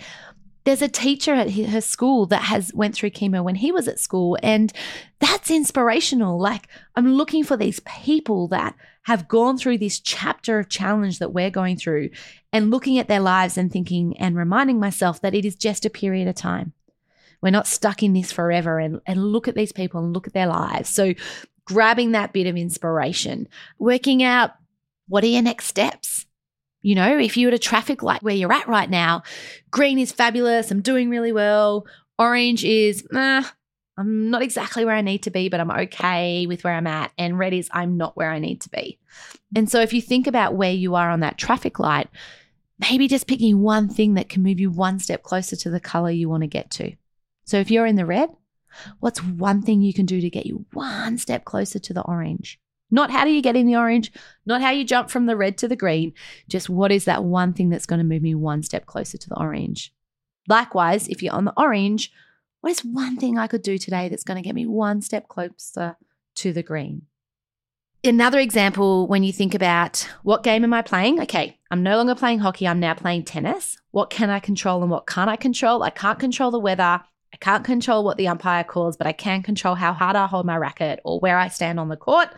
there's 0.65 0.81
a 0.81 0.88
teacher 0.88 1.34
at 1.34 1.51
her 1.51 1.81
school 1.81 2.25
that 2.25 2.43
has 2.43 2.74
went 2.74 2.95
through 2.95 3.12
chemo 3.12 3.43
when 3.43 3.55
he 3.55 3.72
was 3.72 3.88
at 3.88 4.00
school 4.00 4.38
and 4.43 4.74
that's 5.19 5.50
inspirational. 5.50 6.39
Like 6.39 6.67
i'm 6.95 7.13
looking 7.13 7.43
for 7.43 7.55
these 7.55 7.79
people 7.81 8.48
that 8.50 8.75
have 9.03 9.27
gone 9.27 9.57
through 9.57 9.77
this 9.77 10.00
chapter 10.00 10.60
of 10.60 10.67
challenge 10.67 11.19
that 11.19 11.31
we're 11.31 11.51
going 11.51 11.77
through 11.77 12.10
and 12.51 12.72
looking 12.72 12.98
at 12.98 13.07
their 13.07 13.19
lives 13.19 13.57
and 13.57 13.72
thinking 13.72 14.17
and 14.17 14.36
reminding 14.36 14.79
myself 14.79 15.22
that 15.22 15.36
it 15.36 15.45
is 15.45 15.55
just 15.55 15.86
a 15.86 15.89
period 15.89 16.27
of 16.27 16.36
time. 16.36 16.74
We're 17.41 17.51
not 17.51 17.67
stuck 17.67 18.01
in 18.01 18.13
this 18.13 18.31
forever 18.31 18.79
and, 18.79 19.00
and 19.05 19.24
look 19.24 19.48
at 19.48 19.53
these 19.53 19.72
people 19.72 20.03
and 20.03 20.13
look 20.13 20.25
at 20.25 20.34
their 20.34 20.48
lives. 20.48 20.89
So 20.89 21.13
grabbing 21.65 22.12
that 22.12 22.34
bit 22.34 22.48
of 22.48 22.55
inspiration 22.55 23.48
working 23.77 24.24
out 24.24 24.51
what 25.07 25.24
are 25.24 25.27
your 25.27 25.41
next 25.41 25.65
steps 25.65 26.25
you 26.86 26.94
know, 26.94 27.18
if 27.18 27.36
you 27.36 27.48
were 27.48 27.54
a 27.56 27.58
traffic 27.58 28.04
light 28.04 28.22
where 28.22 28.36
you're 28.36 28.54
at 28.54 28.68
right 28.68 28.92
now, 28.92 29.24
green 29.72 29.98
is 29.98 30.12
fabulous. 30.12 30.70
I'm 30.70 30.84
doing 30.84 31.10
really 31.10 31.32
well. 31.32 31.88
Orange 32.20 32.63
is, 32.63 33.04
nah, 33.12 33.44
I'm 33.98 34.30
not 34.30 34.44
exactly 34.44 34.86
where 34.86 34.94
I 34.94 35.01
need 35.01 35.24
to 35.24 35.32
be, 35.32 35.50
but 35.50 35.60
I'm 35.60 35.72
okay 35.72 36.46
with 36.46 36.63
where 36.63 36.75
I'm 36.75 36.86
at. 36.86 37.12
And 37.18 37.39
red 37.39 37.54
is, 37.54 37.70
I'm 37.74 37.98
not 37.98 38.15
where 38.15 38.30
I 38.30 38.38
need 38.38 38.62
to 38.62 38.70
be. 38.70 39.00
And 39.56 39.68
so 39.68 39.82
if 39.82 39.94
you 39.94 40.01
think 40.01 40.27
about 40.27 40.54
where 40.54 40.74
you 40.74 40.94
are 40.94 41.10
on 41.10 41.22
that 41.22 41.39
traffic 41.39 41.80
light, 41.80 42.08
maybe 42.77 43.08
just 43.08 43.25
picking 43.25 43.62
one 43.62 43.89
thing 43.89 44.13
that 44.13 44.30
can 44.30 44.44
move 44.44 44.60
you 44.60 44.70
one 44.70 45.00
step 45.00 45.24
closer 45.24 45.56
to 45.56 45.72
the 45.72 45.80
color 45.80 46.12
you 46.12 46.30
want 46.30 46.44
to 46.44 46.48
get 46.48 46.70
to. 46.70 46.94
So 47.46 47.58
if 47.58 47.72
you're 47.72 47.88
in 47.88 47.96
the 47.96 48.06
red, 48.06 48.30
what's 49.00 49.24
one 49.24 49.63
thing 49.63 49.82
you 49.82 49.94
can 49.94 50.06
do 50.06 50.22
to 50.22 50.30
get 50.30 50.46
you 50.46 50.68
one 50.72 51.18
step 51.18 51.46
closer 51.46 51.80
to 51.80 51.94
the 51.96 52.04
orange? 52.04 52.60
Not 52.95 53.11
how 53.11 53.25
do 53.25 53.31
you 53.31 53.41
get 53.41 53.57
in 53.57 53.67
the 53.67 53.75
orange, 53.75 54.09
not 54.45 54.61
how 54.61 54.69
you 54.69 54.85
jump 54.85 55.09
from 55.09 55.25
the 55.25 55.35
red 55.35 55.57
to 55.57 55.67
the 55.67 55.75
green, 55.75 56.13
just 56.47 56.69
what 56.69 56.93
is 56.93 57.03
that 57.03 57.25
one 57.25 57.51
thing 57.51 57.67
that's 57.67 57.85
going 57.85 57.99
to 57.99 58.05
move 58.05 58.21
me 58.21 58.33
one 58.33 58.63
step 58.63 58.85
closer 58.85 59.17
to 59.17 59.27
the 59.27 59.37
orange. 59.37 59.93
Likewise, 60.47 61.09
if 61.09 61.21
you're 61.21 61.33
on 61.33 61.43
the 61.43 61.53
orange, 61.57 62.09
what 62.61 62.69
is 62.71 62.85
one 62.85 63.17
thing 63.17 63.37
I 63.37 63.47
could 63.47 63.63
do 63.63 63.77
today 63.77 64.07
that's 64.07 64.23
going 64.23 64.41
to 64.41 64.47
get 64.47 64.55
me 64.55 64.65
one 64.65 65.01
step 65.01 65.27
closer 65.27 65.97
to 66.35 66.53
the 66.53 66.63
green? 66.63 67.01
Another 68.01 68.39
example, 68.39 69.07
when 69.07 69.23
you 69.23 69.33
think 69.33 69.53
about 69.53 70.07
what 70.23 70.43
game 70.43 70.63
am 70.63 70.73
I 70.73 70.81
playing? 70.81 71.19
Okay, 71.23 71.59
I'm 71.69 71.83
no 71.83 71.97
longer 71.97 72.15
playing 72.15 72.39
hockey, 72.39 72.65
I'm 72.65 72.79
now 72.79 72.93
playing 72.93 73.25
tennis. 73.25 73.77
What 73.91 74.09
can 74.09 74.29
I 74.29 74.39
control 74.39 74.81
and 74.83 74.89
what 74.89 75.05
can't 75.05 75.29
I 75.29 75.35
control? 75.35 75.83
I 75.83 75.89
can't 75.89 76.17
control 76.17 76.49
the 76.49 76.59
weather. 76.59 77.01
I 77.34 77.38
can't 77.38 77.65
control 77.65 78.03
what 78.03 78.17
the 78.17 78.27
umpire 78.27 78.63
calls, 78.63 78.98
but 78.98 79.08
I 79.08 79.12
can 79.12 79.44
control 79.44 79.75
how 79.75 79.94
hard 79.94 80.15
I 80.15 80.25
hold 80.27 80.46
my 80.46 80.58
racket 80.58 81.00
or 81.03 81.20
where 81.20 81.38
I 81.38 81.50
stand 81.50 81.79
on 81.79 81.89
the 81.89 81.98
court. 81.98 82.29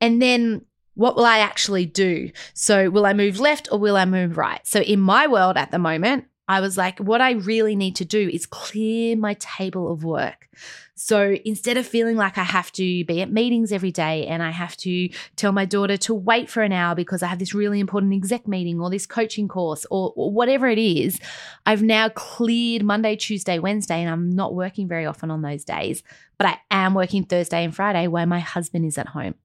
And 0.00 0.20
then 0.22 0.64
What 0.94 1.16
will 1.16 1.24
I 1.24 1.38
actually 1.38 1.86
do? 1.86 2.30
So, 2.54 2.90
will 2.90 3.06
I 3.06 3.14
move 3.14 3.40
left 3.40 3.68
or 3.72 3.78
will 3.78 3.96
I 3.96 4.04
move 4.04 4.36
right? 4.36 4.60
So, 4.66 4.80
in 4.80 5.00
my 5.00 5.26
world 5.26 5.56
at 5.56 5.70
the 5.70 5.78
moment, 5.78 6.26
I 6.52 6.60
was 6.60 6.76
like, 6.76 6.98
what 6.98 7.22
I 7.22 7.30
really 7.30 7.74
need 7.74 7.96
to 7.96 8.04
do 8.04 8.28
is 8.28 8.44
clear 8.44 9.16
my 9.16 9.32
table 9.40 9.90
of 9.90 10.04
work. 10.04 10.50
So 10.94 11.34
instead 11.46 11.78
of 11.78 11.86
feeling 11.86 12.18
like 12.18 12.36
I 12.36 12.42
have 12.42 12.70
to 12.72 13.04
be 13.06 13.22
at 13.22 13.32
meetings 13.32 13.72
every 13.72 13.90
day 13.90 14.26
and 14.26 14.42
I 14.42 14.50
have 14.50 14.76
to 14.78 15.08
tell 15.36 15.52
my 15.52 15.64
daughter 15.64 15.96
to 15.96 16.12
wait 16.12 16.50
for 16.50 16.62
an 16.62 16.72
hour 16.72 16.94
because 16.94 17.22
I 17.22 17.28
have 17.28 17.38
this 17.38 17.54
really 17.54 17.80
important 17.80 18.12
exec 18.12 18.46
meeting 18.46 18.82
or 18.82 18.90
this 18.90 19.06
coaching 19.06 19.48
course 19.48 19.86
or, 19.90 20.12
or 20.14 20.30
whatever 20.30 20.68
it 20.68 20.78
is, 20.78 21.18
I've 21.64 21.82
now 21.82 22.10
cleared 22.10 22.84
Monday, 22.84 23.16
Tuesday, 23.16 23.58
Wednesday, 23.58 24.02
and 24.02 24.10
I'm 24.10 24.28
not 24.28 24.54
working 24.54 24.86
very 24.86 25.06
often 25.06 25.30
on 25.30 25.40
those 25.40 25.64
days, 25.64 26.02
but 26.36 26.46
I 26.46 26.58
am 26.70 26.92
working 26.92 27.24
Thursday 27.24 27.64
and 27.64 27.74
Friday 27.74 28.08
where 28.08 28.26
my 28.26 28.40
husband 28.40 28.84
is 28.84 28.98
at 28.98 29.08
home. 29.08 29.36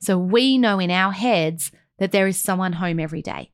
So 0.00 0.18
we 0.18 0.58
know 0.58 0.80
in 0.80 0.90
our 0.90 1.12
heads 1.12 1.70
that 1.98 2.10
there 2.10 2.26
is 2.26 2.40
someone 2.40 2.72
home 2.72 2.98
every 2.98 3.22
day. 3.22 3.52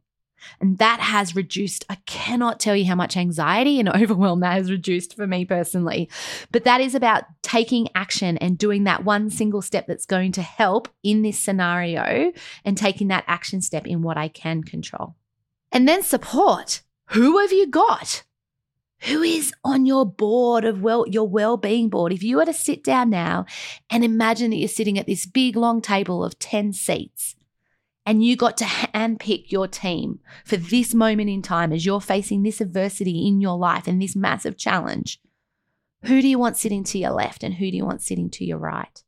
And 0.61 0.79
that 0.79 1.01
has 1.01 1.37
reduced, 1.37 1.85
I 1.89 1.97
cannot 2.07 2.61
tell 2.61 2.77
you 2.77 2.85
how 2.87 2.95
much 2.95 3.17
anxiety 3.17 3.81
and 3.81 3.89
overwhelm 3.95 4.41
that 4.41 4.55
has 4.55 4.71
reduced 4.71 5.17
for 5.17 5.27
me 5.27 5.45
personally. 5.45 6.09
But 6.51 6.65
that 6.65 6.81
is 6.81 6.95
about 6.95 7.25
taking 7.43 7.89
action 7.95 8.37
and 8.39 8.59
doing 8.59 8.85
that 8.85 9.05
one 9.05 9.31
single 9.31 9.63
step 9.63 9.87
that's 9.87 10.07
going 10.07 10.33
to 10.33 10.43
help 10.43 10.89
in 11.03 11.23
this 11.23 11.39
scenario 11.39 12.33
and 12.65 12.77
taking 12.77 13.09
that 13.09 13.25
action 13.27 13.61
step 13.61 13.87
in 13.87 14.03
what 14.03 14.17
I 14.17 14.29
can 14.29 14.63
control. 14.63 15.17
And 15.73 15.89
then 15.89 16.03
support. 16.03 16.83
Who 17.11 17.39
have 17.39 17.53
you 17.53 17.67
got? 17.67 18.25
Who 19.01 19.23
is 19.23 19.53
on 19.63 19.87
your 19.87 20.07
board 20.07 20.65
of 20.65 20.83
well 20.83 21.07
your 21.07 21.29
well-being 21.29 21.91
board? 21.91 22.13
If 22.13 22.23
you 22.23 22.37
were 22.37 22.47
to 22.47 22.53
sit 22.53 22.83
down 22.83 23.11
now 23.11 23.45
and 23.91 24.03
imagine 24.03 24.51
that 24.51 24.57
you're 24.57 24.69
sitting 24.69 24.99
at 24.99 25.07
this 25.07 25.27
big 25.27 25.55
long 25.55 25.83
table 25.83 26.25
of 26.25 26.39
10 26.39 26.73
seats 26.73 27.37
and 28.07 28.25
you 28.25 28.37
got 28.37 28.57
to 28.59 28.65
handpick 28.65 29.51
your 29.51 29.67
team 29.67 30.21
for 30.45 30.57
this 30.57 30.95
moment 30.95 31.29
in 31.29 31.43
time 31.43 31.73
as 31.73 31.85
you're 31.85 32.01
facing 32.01 32.45
this 32.45 32.61
adversity 32.61 33.27
in 33.27 33.41
your 33.41 33.59
life 33.59 33.89
and 33.89 34.01
this 34.01 34.15
massive 34.15 34.57
challenge. 34.57 35.21
Who 36.05 36.23
do 36.23 36.29
you 36.29 36.39
want 36.39 36.57
sitting 36.57 36.85
to 36.85 36.99
your 36.99 37.11
left 37.11 37.43
and 37.43 37.55
who 37.55 37.69
do 37.69 37.77
you 37.77 37.85
want 37.85 38.03
sitting 38.03 38.31
to 38.31 38.45
your 38.45 38.59
right? 38.59 39.03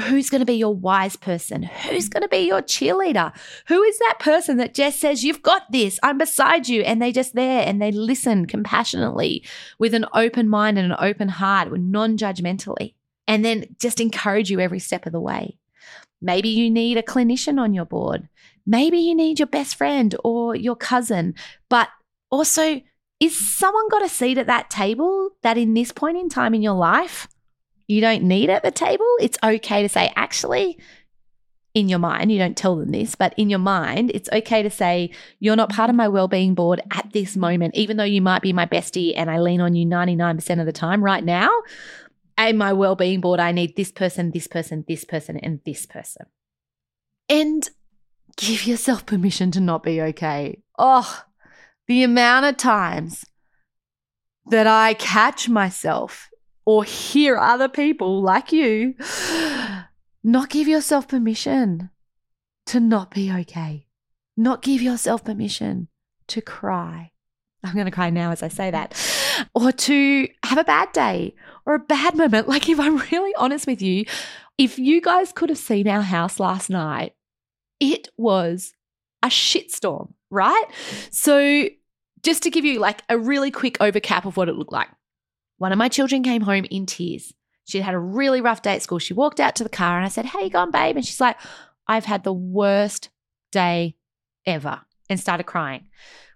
Who's 0.00 0.30
going 0.30 0.40
to 0.40 0.46
be 0.46 0.54
your 0.54 0.74
wise 0.74 1.16
person? 1.16 1.62
Who's 1.62 2.08
going 2.08 2.22
to 2.22 2.28
be 2.28 2.38
your 2.38 2.62
cheerleader? 2.62 3.32
Who 3.68 3.82
is 3.82 3.98
that 3.98 4.18
person 4.18 4.56
that 4.56 4.74
just 4.74 4.98
says, 4.98 5.22
You've 5.22 5.42
got 5.42 5.70
this, 5.70 6.00
I'm 6.02 6.16
beside 6.16 6.66
you, 6.66 6.80
and 6.80 7.00
they 7.00 7.12
just 7.12 7.34
there 7.34 7.62
and 7.64 7.80
they 7.80 7.92
listen 7.92 8.46
compassionately 8.46 9.44
with 9.78 9.92
an 9.92 10.06
open 10.14 10.48
mind 10.48 10.78
and 10.78 10.90
an 10.90 10.98
open 10.98 11.28
heart, 11.28 11.68
non 11.78 12.16
judgmentally, 12.16 12.94
and 13.28 13.44
then 13.44 13.76
just 13.78 14.00
encourage 14.00 14.50
you 14.50 14.60
every 14.60 14.78
step 14.78 15.04
of 15.04 15.12
the 15.12 15.20
way? 15.20 15.58
Maybe 16.22 16.48
you 16.48 16.70
need 16.70 16.96
a 16.96 17.02
clinician 17.02 17.60
on 17.60 17.74
your 17.74 17.84
board. 17.84 18.28
Maybe 18.64 18.98
you 18.98 19.14
need 19.14 19.38
your 19.38 19.48
best 19.48 19.74
friend 19.74 20.14
or 20.22 20.54
your 20.54 20.76
cousin. 20.76 21.34
But 21.68 21.88
also, 22.30 22.80
is 23.20 23.36
someone 23.36 23.88
got 23.88 24.04
a 24.04 24.08
seat 24.08 24.38
at 24.38 24.46
that 24.46 24.70
table 24.70 25.30
that 25.42 25.58
in 25.58 25.74
this 25.74 25.92
point 25.92 26.16
in 26.16 26.28
time 26.28 26.54
in 26.54 26.62
your 26.62 26.74
life, 26.74 27.28
you 27.88 28.00
don't 28.00 28.22
need 28.22 28.50
at 28.50 28.62
the 28.62 28.70
table? 28.70 29.06
It's 29.20 29.38
okay 29.42 29.82
to 29.82 29.88
say, 29.88 30.12
actually, 30.16 30.78
in 31.74 31.88
your 31.88 31.98
mind, 31.98 32.30
you 32.30 32.38
don't 32.38 32.56
tell 32.56 32.76
them 32.76 32.90
this, 32.90 33.14
but 33.14 33.34
in 33.36 33.48
your 33.48 33.58
mind, 33.58 34.10
it's 34.12 34.28
okay 34.30 34.62
to 34.62 34.70
say, 34.70 35.10
you're 35.40 35.56
not 35.56 35.70
part 35.70 35.88
of 35.88 35.96
my 35.96 36.06
well-being 36.06 36.54
board 36.54 36.82
at 36.90 37.12
this 37.12 37.36
moment, 37.36 37.74
even 37.74 37.96
though 37.96 38.04
you 38.04 38.20
might 38.20 38.42
be 38.42 38.52
my 38.52 38.66
bestie 38.66 39.14
and 39.16 39.30
I 39.30 39.40
lean 39.40 39.60
on 39.60 39.74
you 39.74 39.86
99% 39.86 40.60
of 40.60 40.66
the 40.66 40.72
time 40.72 41.02
right 41.02 41.24
now 41.24 41.50
and 42.36 42.58
my 42.58 42.72
well-being 42.72 43.20
board? 43.20 43.40
I 43.40 43.52
need 43.52 43.76
this 43.76 43.92
person 43.92 44.30
this 44.30 44.46
person 44.46 44.84
this 44.88 45.04
person 45.04 45.36
and 45.38 45.60
this 45.64 45.86
person. 45.86 46.26
And 47.28 47.68
give 48.36 48.66
yourself 48.66 49.06
permission 49.06 49.50
to 49.52 49.60
not 49.60 49.82
be 49.82 50.00
okay. 50.00 50.62
Oh 50.78 51.24
the 51.88 52.02
amount 52.02 52.46
of 52.46 52.56
times 52.56 53.24
that 54.46 54.66
i 54.66 54.94
catch 54.94 55.48
myself 55.48 56.30
or 56.64 56.84
hear 56.84 57.36
other 57.36 57.68
people 57.68 58.22
like 58.22 58.52
you 58.52 58.94
not 60.24 60.48
give 60.48 60.68
yourself 60.68 61.08
permission 61.08 61.90
to 62.64 62.78
not 62.78 63.10
be 63.10 63.32
okay. 63.32 63.86
Not 64.36 64.62
give 64.62 64.80
yourself 64.80 65.24
permission 65.24 65.88
to 66.28 66.40
cry. 66.40 67.10
I'm 67.64 67.74
going 67.74 67.86
to 67.86 67.90
cry 67.90 68.10
now 68.10 68.30
as 68.30 68.42
i 68.42 68.48
say 68.48 68.70
that 68.70 68.94
or 69.54 69.72
to 69.72 70.28
have 70.44 70.58
a 70.58 70.64
bad 70.64 70.92
day 70.92 71.34
or 71.66 71.74
a 71.74 71.78
bad 71.78 72.16
moment. 72.16 72.48
Like, 72.52 72.68
if 72.68 72.78
I'm 72.78 72.98
really 72.98 73.34
honest 73.36 73.66
with 73.66 73.80
you, 73.80 74.04
if 74.58 74.78
you 74.78 75.00
guys 75.00 75.32
could 75.32 75.48
have 75.48 75.58
seen 75.58 75.88
our 75.88 76.02
house 76.02 76.38
last 76.38 76.68
night, 76.68 77.14
it 77.80 78.08
was 78.18 78.74
a 79.22 79.28
shitstorm, 79.28 80.12
right? 80.30 80.64
So, 81.10 81.68
just 82.22 82.42
to 82.42 82.50
give 82.50 82.64
you 82.64 82.78
like 82.78 83.02
a 83.08 83.18
really 83.18 83.50
quick 83.50 83.78
overcap 83.80 84.26
of 84.26 84.36
what 84.36 84.48
it 84.48 84.54
looked 84.54 84.72
like, 84.72 84.88
one 85.58 85.72
of 85.72 85.78
my 85.78 85.88
children 85.88 86.22
came 86.22 86.42
home 86.42 86.66
in 86.70 86.86
tears. 86.86 87.32
She'd 87.64 87.82
had 87.82 87.94
a 87.94 87.98
really 87.98 88.40
rough 88.40 88.62
day 88.62 88.74
at 88.74 88.82
school. 88.82 88.98
She 88.98 89.14
walked 89.14 89.40
out 89.40 89.56
to 89.56 89.64
the 89.64 89.70
car 89.70 89.96
and 89.96 90.04
I 90.04 90.08
said, 90.08 90.26
Hey, 90.26 90.44
you 90.44 90.50
gone, 90.50 90.70
babe? 90.70 90.96
And 90.96 91.06
she's 91.06 91.20
like, 91.20 91.38
I've 91.86 92.04
had 92.04 92.24
the 92.24 92.32
worst 92.32 93.08
day 93.50 93.96
ever 94.46 94.80
and 95.08 95.18
started 95.18 95.44
crying 95.44 95.88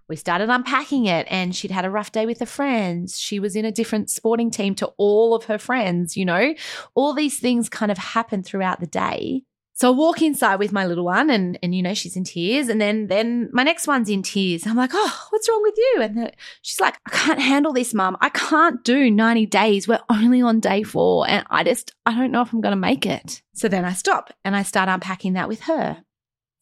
we 0.09 0.17
started 0.17 0.49
unpacking 0.49 1.07
it 1.07 1.27
and 1.31 1.55
she'd 1.55 1.71
had 1.71 1.85
a 1.85 1.91
rough 1.91 2.13
day 2.13 2.27
with 2.27 2.39
her 2.41 2.47
friends. 2.47 3.19
She 3.19 3.41
was 3.41 3.57
in 3.57 3.65
a 3.65 3.73
different 3.73 4.11
sporting 4.11 4.51
team 4.51 4.75
to 4.77 4.87
all 4.97 5.35
of 5.35 5.45
her 5.45 5.59
friends, 5.59 6.17
you 6.17 6.25
know. 6.25 6.55
All 6.95 7.13
these 7.13 7.39
things 7.39 7.69
kind 7.69 7.91
of 7.91 7.99
happen 7.99 8.43
throughout 8.43 8.81
the 8.81 8.87
day. 8.87 9.43
So 9.75 9.89
I 9.89 9.95
walk 9.95 10.23
inside 10.23 10.57
with 10.57 10.73
my 10.73 10.87
little 10.87 11.05
one 11.05 11.29
and 11.29 11.59
and 11.63 11.75
you 11.75 11.83
know 11.83 11.93
she's 11.93 12.17
in 12.17 12.25
tears 12.25 12.69
and 12.69 12.81
then 12.81 13.09
then 13.09 13.51
my 13.53 13.63
next 13.63 13.87
one's 13.87 14.09
in 14.09 14.23
tears. 14.23 14.67
I'm 14.67 14.75
like, 14.75 14.93
"Oh, 14.95 15.27
what's 15.29 15.51
wrong 15.51 15.63
with 15.63 15.75
you?" 15.77 15.99
And 16.01 16.33
she's 16.63 16.81
like, 16.81 16.97
"I 17.07 17.11
can't 17.11 17.41
handle 17.41 17.75
this, 17.75 17.93
mum. 17.93 18.17
I 18.23 18.31
can't 18.31 18.83
do 18.85 19.11
90 19.11 19.45
days. 19.45 19.87
We're 19.87 20.01
only 20.09 20.41
on 20.41 20.61
day 20.61 20.83
4 20.83 21.29
and 21.29 21.47
I 21.51 21.63
just 21.63 21.93
I 22.07 22.17
don't 22.17 22.31
know 22.31 22.41
if 22.41 22.55
I'm 22.55 22.63
going 22.63 22.73
to 22.73 22.77
make 22.77 23.05
it." 23.05 23.43
So 23.53 23.69
then 23.69 23.85
I 23.85 23.93
stop 23.93 24.33
and 24.47 24.57
I 24.57 24.63
start 24.63 24.89
unpacking 24.89 25.35
that 25.35 25.49
with 25.49 25.61
her. 25.63 26.03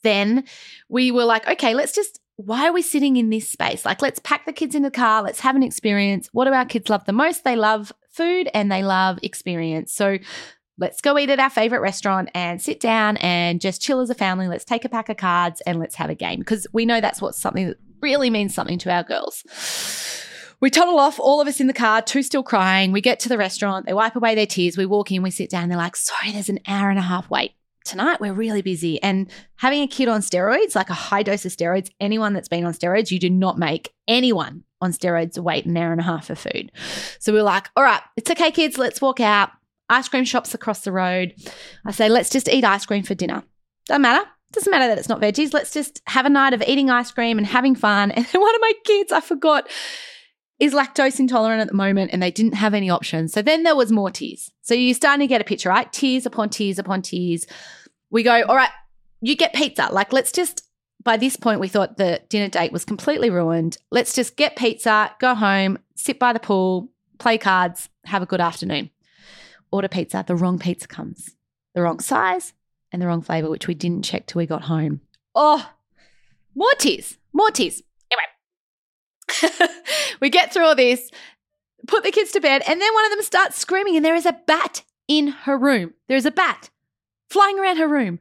Then 0.03 0.45
we 0.89 1.13
were 1.13 1.25
like, 1.25 1.47
"Okay, 1.47 1.75
let's 1.75 1.93
just 1.95 2.19
why 2.37 2.69
are 2.69 2.73
we 2.73 2.83
sitting 2.83 3.17
in 3.17 3.31
this 3.31 3.49
space? 3.49 3.85
Like, 3.85 4.03
let's 4.03 4.19
pack 4.19 4.47
the 4.47 4.53
kids 4.53 4.75
in 4.75 4.83
the 4.83 4.91
car, 4.91 5.23
let's 5.23 5.41
have 5.41 5.57
an 5.57 5.63
experience. 5.63 6.29
What 6.33 6.47
do 6.47 6.53
our 6.53 6.65
kids 6.65 6.91
love 6.91 7.05
the 7.05 7.13
most? 7.13 7.45
They 7.45 7.57
love 7.57 7.93
food 8.11 8.49
and 8.53 8.71
they 8.71 8.83
love 8.83 9.19
experience. 9.23 9.93
So, 9.93 10.19
let's 10.77 11.01
go 11.01 11.17
eat 11.19 11.31
at 11.31 11.39
our 11.39 11.51
favorite 11.51 11.81
restaurant 11.81 12.31
and 12.35 12.61
sit 12.61 12.81
down 12.81 13.17
and 13.19 13.61
just 13.61 13.81
chill 13.81 14.01
as 14.01 14.11
a 14.11 14.15
family. 14.15 14.49
Let's 14.49 14.65
take 14.65 14.85
a 14.85 14.89
pack 14.89 15.09
of 15.09 15.17
cards 15.17 15.61
and 15.63 15.79
let's 15.79 15.95
have 15.95 16.11
a 16.11 16.15
game 16.15 16.41
because 16.41 16.67
we 16.73 16.85
know 16.85 17.01
that's 17.01 17.23
what 17.23 17.37
something 17.37 17.69
that 17.69 17.79
really 18.01 18.31
means 18.31 18.55
something 18.55 18.79
to 18.79 18.91
our 18.93 19.05
girls. 19.05 19.45
We 20.61 20.71
toddle 20.71 20.99
off, 20.99 21.21
all 21.21 21.41
of 21.41 21.47
us 21.49 21.61
in 21.61 21.67
the 21.67 21.73
car, 21.73 22.03
two 22.03 22.23
still 22.23 22.43
crying. 22.43 22.91
We 22.91 23.01
get 23.01 23.21
to 23.21 23.29
the 23.29 23.39
restaurant, 23.39 23.87
they 23.87 23.93
wipe 23.93 24.17
away 24.17 24.35
their 24.35 24.47
tears. 24.47 24.77
We 24.77 24.87
walk 24.87 25.13
in, 25.13 25.23
we 25.23 25.31
sit 25.31 25.51
down. 25.51 25.69
They're 25.69 25.79
like, 25.79 25.95
sorry, 25.95 26.33
there's 26.33 26.49
an 26.49 26.61
hour 26.67 26.91
and 26.91 26.99
a 26.99 27.03
half 27.03 27.31
wait 27.31 27.53
tonight 27.85 28.21
we're 28.21 28.33
really 28.33 28.63
busy. 28.63 29.03
And 29.03 29.31
having 29.57 29.83
a 29.83 29.87
kid 29.87 30.09
on 30.09 30.21
steroids, 30.21 30.75
like 30.75 30.91
a 30.91 30.95
high 30.95 31.23
dose 31.23 31.45
of 31.45 31.53
steroids, 31.53 31.91
anyone 32.01 32.33
that's 32.33 32.49
been 32.49 32.65
on 32.65 32.73
steroids, 32.73 33.11
you 33.11 33.19
do 33.19 33.31
not 33.31 33.59
make 33.59 33.93
anyone 34.09 34.65
on 34.81 34.93
steroids 34.93 35.39
wait 35.39 35.67
an 35.67 35.77
hour 35.77 35.93
and 35.93 36.01
a 36.01 36.05
half 36.05 36.27
for 36.27 36.35
food. 36.35 36.73
So 37.19 37.33
we're 37.33 37.43
like, 37.43 37.69
all 37.77 37.85
right, 37.85 38.03
it's 38.17 38.31
okay, 38.31 38.51
kids, 38.51 38.79
let's 38.79 39.01
walk 39.01 39.21
out. 39.21 39.51
Ice 39.89 40.09
cream 40.09 40.25
shops 40.25 40.55
across 40.55 40.81
the 40.81 40.93
road. 40.93 41.35
I 41.85 41.91
say, 41.91 42.09
let's 42.09 42.31
just 42.31 42.49
eat 42.49 42.65
ice 42.65 42.87
cream 42.87 43.03
for 43.03 43.15
dinner. 43.15 43.43
Doesn't 43.87 44.03
matter. 44.03 44.29
Doesn't 44.53 44.71
matter 44.71 44.87
that 44.87 44.99
it's 44.99 45.09
not 45.09 45.21
veggies. 45.21 45.53
Let's 45.53 45.73
just 45.73 46.01
have 46.07 46.27
a 46.27 46.31
night 46.31 46.55
of 46.55 46.63
eating 46.63 46.89
ice 46.89 47.11
cream 47.11 47.39
and 47.39 47.47
having 47.47 47.75
fun. 47.75 48.11
And 48.17 48.25
then 48.25 48.41
one 48.41 48.55
of 48.55 48.61
my 48.61 48.73
kids, 48.85 49.13
I 49.13 49.21
forgot, 49.21 49.69
is 50.61 50.73
lactose 50.73 51.19
intolerant 51.19 51.61
at 51.61 51.69
the 51.69 51.75
moment 51.75 52.13
and 52.13 52.23
they 52.23 52.31
didn't 52.31 52.55
have 52.55 52.75
any 52.75 52.89
options. 52.89 53.33
So 53.33 53.43
then 53.43 53.65
there 53.65 53.77
was 53.77 53.91
more 53.91 54.11
tears. 54.11 54.51
So 54.63 54.75
you're 54.75 54.95
starting 54.95 55.21
to 55.21 55.27
get 55.27 55.41
a 55.41 55.45
picture, 55.45 55.69
right? 55.69 55.93
Tears 55.93 56.27
upon 56.27 56.51
tears 56.51 56.79
upon 56.79 57.03
tears. 57.03 57.47
We 58.11 58.23
go, 58.23 58.43
all 58.43 58.57
right, 58.57 58.71
you 59.21 59.37
get 59.37 59.53
pizza. 59.53 59.89
Like, 59.91 60.13
let's 60.13 60.31
just, 60.31 60.63
by 61.03 61.17
this 61.17 61.37
point, 61.37 61.61
we 61.61 61.69
thought 61.69 61.97
the 61.97 62.23
dinner 62.29 62.49
date 62.49 62.73
was 62.73 62.85
completely 62.85 63.31
ruined. 63.31 63.79
Let's 63.91 64.15
just 64.15 64.37
get 64.37 64.57
pizza, 64.57 65.15
go 65.19 65.35
home, 65.35 65.79
sit 65.97 66.19
by 66.19 66.33
the 66.33 66.41
pool, 66.41 66.91
play 67.19 67.37
cards, 67.37 67.89
have 68.05 68.23
a 68.23 68.27
good 68.27 68.41
afternoon. 68.41 68.91
Order 69.73 69.89
pizza. 69.89 70.25
The 70.25 70.37
wrong 70.37 70.61
pizza 70.61 70.87
comes, 70.87 71.31
the 71.75 71.83
wrong 71.83 71.99
size 71.99 72.53
and 72.93 73.03
the 73.03 73.09
wrong 73.09 73.23
flavor, 73.23 73.51
which 73.51 73.67
we 73.67 73.75
didn't 73.75 74.05
check 74.05 74.27
till 74.27 74.39
we 74.39 74.47
got 74.47 74.63
home. 74.63 75.01
Oh, 75.35 75.73
more 76.55 76.75
tears, 76.79 77.19
more 77.33 77.51
tears. 77.51 77.83
we 80.21 80.31
get 80.31 80.53
through 80.53 80.65
all 80.65 80.75
this, 80.75 81.11
put 81.87 82.05
the 82.05 82.11
kids 82.11 82.33
to 82.33 82.41
bed, 82.41 82.63
and 82.67 82.81
then 82.81 82.95
one 82.95 83.05
of 83.05 83.11
them 83.11 83.23
starts 83.23 83.59
screaming, 83.59 83.97
and 83.97 84.05
there 84.05 84.15
is 84.15 84.27
a 84.27 84.39
bat 84.47 84.83
in 85.09 85.29
her 85.29 85.57
room. 85.57 85.95
There 86.09 86.17
is 86.17 86.27
a 86.27 86.31
bat 86.31 86.71
flying 87.29 87.59
around 87.59 87.79
her 87.79 87.89
room. 87.89 88.19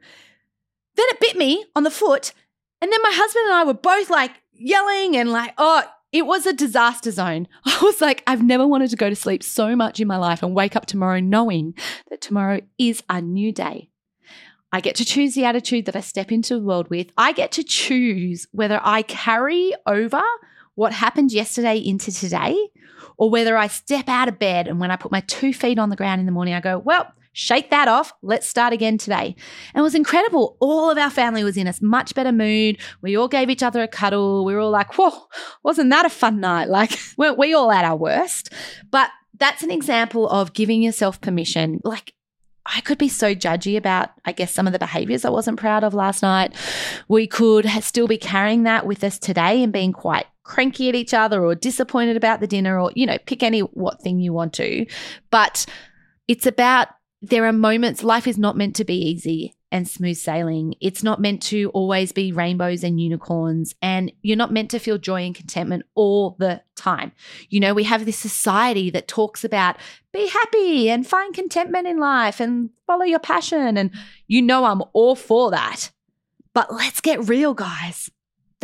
Then 0.96 1.06
it 1.08 1.20
bit 1.20 1.36
me 1.36 1.64
on 1.74 1.82
the 1.82 1.90
foot, 1.90 2.32
and 2.80 2.92
then 2.92 3.00
my 3.02 3.12
husband 3.12 3.46
and 3.46 3.54
I 3.54 3.64
were 3.64 3.74
both 3.74 4.10
like 4.10 4.32
yelling 4.52 5.16
and 5.16 5.30
like, 5.30 5.54
oh, 5.58 5.82
it 6.12 6.26
was 6.26 6.46
a 6.46 6.52
disaster 6.52 7.10
zone. 7.10 7.48
I 7.64 7.80
was 7.82 8.00
like, 8.00 8.22
I've 8.26 8.42
never 8.42 8.66
wanted 8.66 8.90
to 8.90 8.96
go 8.96 9.08
to 9.08 9.16
sleep 9.16 9.42
so 9.42 9.74
much 9.74 10.00
in 10.00 10.06
my 10.06 10.16
life 10.16 10.42
and 10.42 10.54
wake 10.54 10.76
up 10.76 10.86
tomorrow 10.86 11.20
knowing 11.20 11.74
that 12.08 12.20
tomorrow 12.20 12.60
is 12.78 13.02
a 13.08 13.20
new 13.20 13.52
day. 13.52 13.90
I 14.72 14.80
get 14.80 14.96
to 14.96 15.04
choose 15.04 15.34
the 15.34 15.44
attitude 15.44 15.86
that 15.86 15.96
I 15.96 16.00
step 16.00 16.32
into 16.32 16.54
the 16.54 16.62
world 16.62 16.88
with. 16.88 17.08
I 17.16 17.32
get 17.32 17.52
to 17.52 17.62
choose 17.62 18.48
whether 18.50 18.80
I 18.82 19.02
carry 19.02 19.72
over 19.86 20.22
what 20.74 20.92
happened 20.92 21.32
yesterday 21.32 21.78
into 21.78 22.12
today 22.12 22.56
or 23.16 23.30
whether 23.30 23.56
I 23.56 23.68
step 23.68 24.08
out 24.08 24.28
of 24.28 24.38
bed 24.38 24.68
and 24.68 24.80
when 24.80 24.90
I 24.90 24.96
put 24.96 25.12
my 25.12 25.20
two 25.20 25.52
feet 25.52 25.78
on 25.78 25.90
the 25.90 25.96
ground 25.96 26.20
in 26.20 26.26
the 26.26 26.32
morning, 26.32 26.54
I 26.54 26.60
go, 26.60 26.78
well, 26.78 27.12
shake 27.32 27.70
that 27.70 27.88
off. 27.88 28.12
Let's 28.22 28.48
start 28.48 28.72
again 28.72 28.96
today. 28.96 29.36
And 29.74 29.80
it 29.80 29.82
was 29.82 29.94
incredible. 29.94 30.56
All 30.60 30.90
of 30.90 30.98
our 30.98 31.10
family 31.10 31.44
was 31.44 31.56
in 31.56 31.66
a 31.66 31.74
much 31.80 32.14
better 32.14 32.32
mood. 32.32 32.78
We 33.02 33.16
all 33.16 33.28
gave 33.28 33.50
each 33.50 33.62
other 33.62 33.82
a 33.82 33.88
cuddle. 33.88 34.44
We 34.44 34.54
were 34.54 34.60
all 34.60 34.70
like, 34.70 34.96
whoa, 34.96 35.12
wasn't 35.62 35.90
that 35.90 36.06
a 36.06 36.10
fun 36.10 36.40
night? 36.40 36.68
Like, 36.68 36.98
weren't 37.18 37.38
we 37.38 37.54
all 37.54 37.70
at 37.70 37.84
our 37.84 37.96
worst? 37.96 38.52
But 38.90 39.10
that's 39.36 39.62
an 39.62 39.70
example 39.70 40.28
of 40.28 40.54
giving 40.54 40.80
yourself 40.80 41.20
permission. 41.20 41.80
Like, 41.84 42.14
I 42.66 42.80
could 42.80 42.98
be 42.98 43.08
so 43.08 43.34
judgy 43.34 43.76
about, 43.76 44.10
I 44.24 44.32
guess, 44.32 44.50
some 44.50 44.66
of 44.66 44.72
the 44.72 44.78
behaviors 44.78 45.24
I 45.24 45.30
wasn't 45.30 45.58
proud 45.58 45.84
of 45.84 45.92
last 45.92 46.22
night. 46.22 46.54
We 47.08 47.26
could 47.26 47.68
still 47.82 48.06
be 48.06 48.16
carrying 48.16 48.62
that 48.62 48.86
with 48.86 49.04
us 49.04 49.18
today 49.18 49.62
and 49.62 49.72
being 49.72 49.92
quite 49.92 50.26
cranky 50.44 50.88
at 50.88 50.94
each 50.94 51.14
other 51.14 51.44
or 51.44 51.54
disappointed 51.54 52.16
about 52.16 52.40
the 52.40 52.46
dinner 52.46 52.78
or, 52.78 52.92
you 52.94 53.06
know, 53.06 53.18
pick 53.26 53.42
any 53.42 53.60
what 53.60 54.00
thing 54.02 54.20
you 54.20 54.32
want 54.32 54.52
to. 54.54 54.86
But 55.30 55.66
it's 56.28 56.46
about 56.46 56.88
there 57.22 57.46
are 57.46 57.52
moments, 57.52 58.04
life 58.04 58.26
is 58.26 58.38
not 58.38 58.56
meant 58.56 58.76
to 58.76 58.84
be 58.84 58.94
easy 58.94 59.54
and 59.72 59.88
smooth 59.88 60.16
sailing. 60.16 60.74
It's 60.80 61.02
not 61.02 61.20
meant 61.20 61.42
to 61.44 61.70
always 61.70 62.12
be 62.12 62.32
rainbows 62.32 62.84
and 62.84 63.00
unicorns. 63.00 63.74
And 63.82 64.12
you're 64.22 64.36
not 64.36 64.52
meant 64.52 64.70
to 64.70 64.78
feel 64.78 64.98
joy 64.98 65.22
and 65.22 65.34
contentment 65.34 65.84
all 65.94 66.36
the 66.38 66.62
time. 66.76 67.12
You 67.48 67.60
know, 67.60 67.74
we 67.74 67.84
have 67.84 68.04
this 68.04 68.18
society 68.18 68.90
that 68.90 69.08
talks 69.08 69.42
about 69.42 69.76
be 70.12 70.28
happy 70.28 70.90
and 70.90 71.06
find 71.06 71.34
contentment 71.34 71.88
in 71.88 71.98
life 71.98 72.38
and 72.38 72.70
follow 72.86 73.04
your 73.04 73.18
passion. 73.18 73.76
And 73.76 73.90
you 74.28 74.42
know, 74.42 74.64
I'm 74.64 74.82
all 74.92 75.16
for 75.16 75.50
that. 75.50 75.90
But 76.52 76.72
let's 76.72 77.00
get 77.00 77.28
real, 77.28 77.52
guys. 77.52 78.10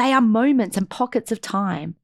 They 0.01 0.15
are 0.15 0.23
moments 0.23 0.79
and 0.79 0.89
pockets 0.89 1.31
of 1.31 1.43
time. 1.43 1.95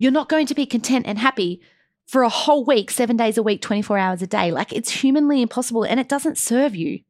You're 0.00 0.10
not 0.10 0.28
going 0.28 0.46
to 0.46 0.54
be 0.54 0.66
content 0.66 1.06
and 1.06 1.16
happy 1.16 1.60
for 2.08 2.24
a 2.24 2.28
whole 2.28 2.64
week, 2.64 2.90
seven 2.90 3.16
days 3.16 3.38
a 3.38 3.42
week, 3.44 3.62
24 3.62 3.96
hours 3.96 4.20
a 4.20 4.26
day. 4.26 4.50
Like 4.50 4.72
it's 4.72 4.90
humanly 4.90 5.40
impossible 5.40 5.84
and 5.84 6.00
it 6.00 6.08
doesn't 6.08 6.38
serve 6.38 6.74
you 6.74 7.02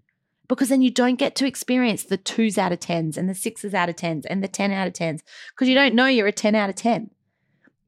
because 0.46 0.68
then 0.68 0.82
you 0.82 0.90
don't 0.90 1.14
get 1.18 1.34
to 1.36 1.46
experience 1.46 2.02
the 2.02 2.18
twos 2.18 2.58
out 2.58 2.70
of 2.70 2.80
tens 2.80 3.16
and 3.16 3.30
the 3.30 3.34
sixes 3.34 3.72
out 3.72 3.88
of 3.88 3.96
tens 3.96 4.26
and 4.26 4.44
the 4.44 4.48
10 4.48 4.72
out 4.72 4.86
of 4.86 4.92
tens 4.92 5.22
because 5.54 5.70
you 5.70 5.74
don't 5.74 5.94
know 5.94 6.04
you're 6.04 6.26
a 6.26 6.32
10 6.32 6.54
out 6.54 6.68
of 6.68 6.76
10. 6.76 7.08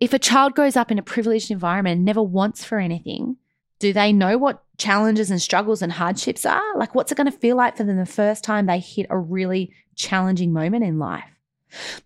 If 0.01 0.15
a 0.15 0.19
child 0.19 0.55
grows 0.55 0.77
up 0.77 0.91
in 0.91 0.99
a 0.99 1.03
privileged 1.03 1.51
environment 1.51 1.97
and 1.97 2.07
never 2.07 2.23
wants 2.23 2.65
for 2.65 2.79
anything, 2.79 3.37
do 3.79 3.93
they 3.93 4.11
know 4.11 4.39
what 4.39 4.65
challenges 4.79 5.31
and 5.31 5.43
struggles 5.43 5.83
and 5.83 5.93
hardships 5.93 6.47
are? 6.47 6.79
Like, 6.79 6.95
what's 6.95 7.13
it 7.13 7.17
going 7.17 7.31
to 7.31 7.39
feel 7.39 7.59
like 7.59 7.77
for 7.77 7.85
them 7.85 7.99
the 7.99 8.07
first 8.07 8.43
time 8.43 8.65
they 8.65 8.79
hit 8.79 9.07
a 9.11 9.19
really 9.19 9.75
challenging 9.97 10.55
moment 10.55 10.83
in 10.83 10.99
life? 10.99 11.40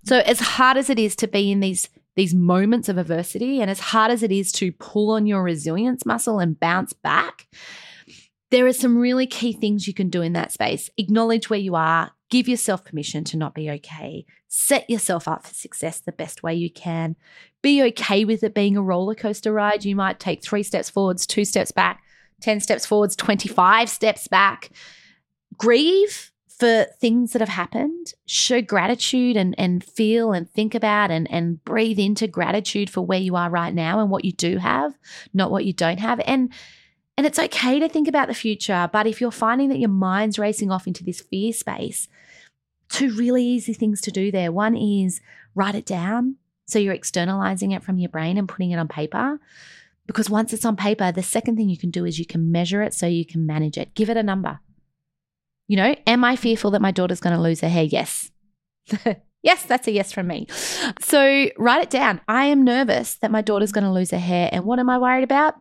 So, 0.05 0.19
as 0.19 0.41
hard 0.41 0.77
as 0.77 0.91
it 0.91 0.99
is 0.99 1.17
to 1.17 1.29
be 1.29 1.51
in 1.51 1.61
these 1.61 1.89
these 2.17 2.35
moments 2.35 2.89
of 2.89 2.97
adversity 2.97 3.61
and 3.61 3.71
as 3.71 3.81
hard 3.81 4.11
as 4.11 4.23
it 4.23 4.31
is 4.31 4.53
to 4.53 4.71
pull 4.73 5.11
on 5.11 5.27
your 5.27 5.43
resilience 5.43 6.07
muscle 6.07 6.39
and 6.39 6.59
bounce 6.61 6.93
back, 6.93 7.49
there 8.51 8.67
are 8.67 8.73
some 8.73 8.97
really 8.97 9.27
key 9.27 9.53
things 9.53 9.89
you 9.89 9.95
can 9.95 10.11
do 10.11 10.23
in 10.23 10.33
that 10.35 10.53
space. 10.53 10.91
Acknowledge 10.97 11.51
where 11.51 11.59
you 11.59 11.75
are, 11.75 12.13
give 12.31 12.47
yourself 12.47 12.85
permission 12.85 13.25
to 13.25 13.37
not 13.37 13.55
be 13.55 13.69
okay, 13.69 14.25
set 14.47 14.89
yourself 14.89 15.27
up 15.27 15.45
for 15.45 15.55
success 15.55 16.01
the 16.01 16.13
best 16.13 16.43
way 16.43 16.55
you 16.55 16.71
can. 16.71 17.17
Be 17.63 17.83
okay 17.83 18.25
with 18.25 18.45
it 18.45 18.55
being 18.55 18.77
a 18.77 18.83
roller 18.83 19.17
coaster 19.17 19.53
ride. 19.53 19.85
You 19.85 19.97
might 19.97 20.21
take 20.21 20.43
three 20.43 20.63
steps 20.63 20.89
forwards, 20.89 21.27
two 21.27 21.45
steps 21.45 21.73
back, 21.73 22.03
10 22.43 22.61
steps 22.61 22.87
forwards, 22.87 23.17
25 23.17 23.89
steps 23.89 24.29
back. 24.29 24.71
Grieve 25.57 26.31
for 26.59 26.87
things 27.01 27.33
that 27.33 27.41
have 27.41 27.49
happened, 27.49 28.15
show 28.27 28.63
gratitude 28.63 29.37
and, 29.37 29.55
and 29.59 29.83
feel 29.83 30.33
and 30.33 30.49
think 30.49 30.75
about 30.75 31.11
and, 31.11 31.29
and 31.31 31.65
breathe 31.65 31.99
into 31.99 32.29
gratitude 32.29 32.89
for 32.89 33.01
where 33.01 33.19
you 33.19 33.35
are 33.35 33.51
right 33.51 33.75
now 33.75 33.99
and 33.99 34.09
what 34.09 34.25
you 34.25 34.33
do 34.33 34.59
have, 34.59 34.97
not 35.33 35.51
what 35.51 35.65
you 35.65 35.73
don't 35.73 36.01
have. 36.01 36.21
And 36.27 36.53
and 37.17 37.27
it's 37.29 37.39
okay 37.39 37.79
to 37.79 37.89
think 37.89 38.09
about 38.09 38.27
the 38.27 38.35
future, 38.35 38.91
but 38.93 39.07
if 39.07 39.21
you're 39.21 39.31
finding 39.31 39.69
that 39.69 39.79
your 39.79 39.89
mind's 39.89 40.37
racing 40.37 40.73
off 40.73 40.89
into 40.89 41.05
this 41.05 41.21
fear 41.21 41.53
space, 41.53 42.09
two 42.89 43.15
really 43.15 43.45
easy 43.45 43.73
things 43.73 44.01
to 44.01 44.11
do 44.11 44.33
there. 44.33 44.51
One 44.51 44.77
is 44.77 45.21
write 45.55 45.77
it 45.77 45.87
down. 45.87 46.37
So 46.67 46.81
you're 46.81 46.95
externalizing 46.95 47.71
it 47.71 47.85
from 47.85 47.99
your 47.99 48.09
brain 48.09 48.37
and 48.37 48.49
putting 48.49 48.73
it 48.73 48.79
on 48.79 48.89
paper. 48.89 49.39
Because 50.07 50.29
once 50.29 50.53
it's 50.53 50.65
on 50.65 50.77
paper, 50.77 51.13
the 51.13 51.23
second 51.23 51.57
thing 51.57 51.69
you 51.69 51.79
can 51.79 51.91
do 51.91 52.05
is 52.05 52.19
you 52.19 52.27
can 52.27 52.51
measure 52.51 52.83
it 52.83 52.95
so 52.95 53.07
you 53.07 53.25
can 53.25 53.47
manage 53.47 53.79
it. 53.79 53.95
Give 53.95 54.11
it 54.11 54.17
a 54.17 54.23
number. 54.23 54.59
You 55.67 55.77
know, 55.77 55.95
am 56.07 56.25
I 56.25 56.37
fearful 56.37 56.71
that 56.73 56.83
my 56.83 56.91
daughter's 56.91 57.21
going 57.21 57.37
to 57.37 57.43
lose 57.43 57.61
her 57.61 57.69
hair? 57.69 57.85
Yes. 57.85 58.31
yes, 59.43 59.65
that's 59.65 59.89
a 59.89 59.93
yes 59.93 60.13
from 60.13 60.27
me. 60.27 60.47
So 61.01 61.49
write 61.57 61.83
it 61.83 61.91
down. 61.91 62.21
I 62.29 62.47
am 62.47 62.65
nervous 62.65 63.17
that 63.17 63.31
my 63.31 63.41
daughter's 63.41 63.73
going 63.73 63.85
to 63.85 63.93
lose 63.93 64.11
her 64.11 64.19
hair. 64.19 64.51
And 64.53 64.65
what 64.65 64.79
am 64.79 64.91
I 64.91 64.99
worried 64.99 65.25
about? 65.25 65.55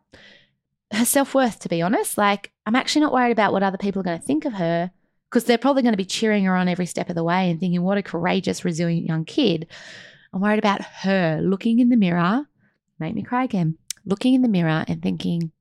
Her 0.91 1.05
self 1.05 1.33
worth, 1.33 1.59
to 1.59 1.69
be 1.69 1.81
honest. 1.81 2.17
Like, 2.17 2.51
I'm 2.65 2.75
actually 2.75 3.01
not 3.01 3.13
worried 3.13 3.31
about 3.31 3.53
what 3.53 3.63
other 3.63 3.77
people 3.77 4.01
are 4.01 4.03
going 4.03 4.19
to 4.19 4.25
think 4.25 4.45
of 4.45 4.53
her 4.53 4.91
because 5.29 5.45
they're 5.45 5.57
probably 5.57 5.81
going 5.81 5.93
to 5.93 5.97
be 5.97 6.05
cheering 6.05 6.43
her 6.45 6.55
on 6.55 6.67
every 6.67 6.85
step 6.85 7.09
of 7.09 7.15
the 7.15 7.23
way 7.23 7.49
and 7.49 7.59
thinking, 7.59 7.81
what 7.81 7.97
a 7.97 8.03
courageous, 8.03 8.63
resilient 8.63 9.07
young 9.07 9.25
kid. 9.25 9.67
I'm 10.31 10.41
worried 10.41 10.59
about 10.59 10.83
her 10.83 11.39
looking 11.41 11.79
in 11.79 11.89
the 11.89 11.97
mirror, 11.97 12.45
make 12.99 13.15
me 13.15 13.23
cry 13.23 13.43
again, 13.43 13.77
looking 14.05 14.35
in 14.35 14.43
the 14.43 14.47
mirror 14.47 14.85
and 14.87 15.01
thinking, 15.01 15.51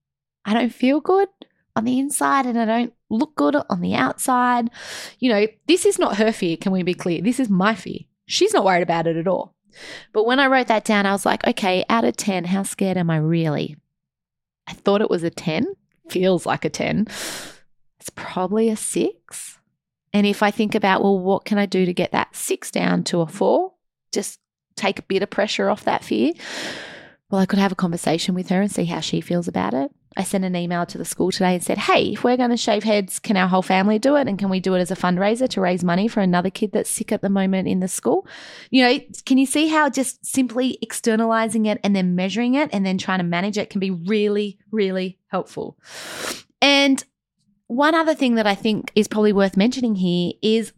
I 0.45 0.53
don't 0.53 0.75
feel 0.75 1.01
good 1.01 1.29
on 1.75 1.85
the 1.85 1.99
inside 1.99 2.45
and 2.45 2.59
I 2.59 2.65
don't 2.67 2.93
look 3.13 3.35
good 3.37 3.57
on 3.69 3.81
the 3.81 3.95
outside. 3.95 4.71
You 5.19 5.31
know, 5.31 5.47
this 5.67 5.87
is 5.87 5.99
not 5.99 6.17
her 6.17 6.33
fear. 6.33 6.57
Can 6.57 6.73
we 6.73 6.83
be 6.83 6.95
clear? 6.95 7.21
This 7.21 7.39
is 7.39 7.49
my 7.49 7.75
fear. 7.75 8.01
She's 8.27 8.55
not 8.55 8.65
worried 8.65 8.83
about 8.83 9.07
it 9.07 9.17
at 9.17 9.29
all. 9.29 9.55
But 10.13 10.27
when 10.27 10.41
I 10.41 10.47
wrote 10.47 10.67
that 10.69 10.85
down, 10.85 11.07
I 11.07 11.13
was 11.13 11.27
like, 11.27 11.47
okay, 11.47 11.85
out 11.89 12.05
of 12.05 12.17
10, 12.17 12.45
how 12.45 12.63
scared 12.63 12.97
am 12.97 13.11
I 13.11 13.17
really? 13.17 13.77
I 14.67 14.73
thought 14.73 15.01
it 15.01 15.11
was 15.11 15.23
a 15.23 15.31
10, 15.31 15.67
feels 16.09 16.47
like 16.47 16.65
a 16.65 16.71
10. 16.71 17.07
It's 18.01 18.11
probably 18.15 18.69
a 18.69 18.77
six. 18.77 19.59
And 20.13 20.27
if 20.27 20.43
I 20.43 20.51
think 20.51 20.75
about, 20.75 21.03
well, 21.03 21.19
what 21.19 21.45
can 21.45 21.59
I 21.59 21.67
do 21.67 21.87
to 21.87 21.95
get 21.95 22.13
that 22.13 22.35
six 22.37 22.71
down 22.71 23.05
to 23.05 23.21
a 23.21 23.27
four? 23.27 23.73
Just 24.13 24.41
take 24.77 24.99
a 24.99 25.03
bit 25.03 25.23
of 25.23 25.31
pressure 25.31 25.71
off 25.71 25.85
that 25.85 26.05
fear. 26.05 26.33
Well, 27.31 27.41
I 27.41 27.47
could 27.47 27.59
have 27.59 27.73
a 27.73 27.77
conversation 27.77 28.35
with 28.35 28.51
her 28.51 28.61
and 28.61 28.71
see 28.71 28.85
how 28.85 29.01
she 29.01 29.21
feels 29.21 29.49
about 29.49 29.73
it. 29.73 29.91
I 30.17 30.25
sent 30.25 30.45
an 30.45 30.55
email 30.55 30.85
to 30.87 30.99
the 30.99 31.05
school 31.05 31.31
today 31.31 31.55
and 31.55 31.63
said, 31.63 31.79
Hey, 31.79 32.13
if 32.13 32.25
we're 32.25 32.37
going 32.37 32.51
to 32.51 32.57
shave 32.57 32.85
heads, 32.85 33.19
can 33.19 33.37
our 33.37 33.49
whole 33.49 33.63
family 33.63 33.99
do 33.99 34.17
it? 34.17 34.29
And 34.29 34.39
can 34.39 34.51
we 34.51 34.61
do 34.61 34.75
it 34.75 34.81
as 34.81 34.91
a 34.91 34.97
fundraiser 34.97 35.49
to 35.51 35.61
raise 35.61 35.83
money 35.83 36.09
for 36.09 36.21
another 36.21 36.51
kid 36.51 36.73
that's 36.73 36.91
sick 36.91 37.13
at 37.13 37.23
the 37.23 37.31
moment 37.31 37.69
in 37.69 37.81
the 37.81 37.89
school? 37.89 38.27
You 38.71 38.85
know, 38.85 38.99
can 39.25 39.39
you 39.39 39.47
see 39.47 39.69
how 39.69 39.89
just 39.89 40.25
simply 40.25 40.79
externalizing 40.83 41.67
it 41.67 41.81
and 41.83 41.97
then 41.97 42.15
measuring 42.15 42.55
it 42.55 42.71
and 42.73 42.85
then 42.85 42.99
trying 42.99 43.19
to 43.19 43.25
manage 43.25 43.57
it 43.57 43.71
can 43.71 43.81
be 43.81 43.91
really, 43.91 44.59
really 44.71 45.19
helpful? 45.29 45.79
And 46.61 47.03
one 47.67 47.95
other 47.95 48.15
thing 48.15 48.35
that 48.35 48.47
I 48.47 48.55
think 48.55 48.93
is 48.95 49.09
probably 49.09 49.33
worth 49.33 49.57
mentioning 49.57 49.95
here 49.95 50.33
is 50.43 50.73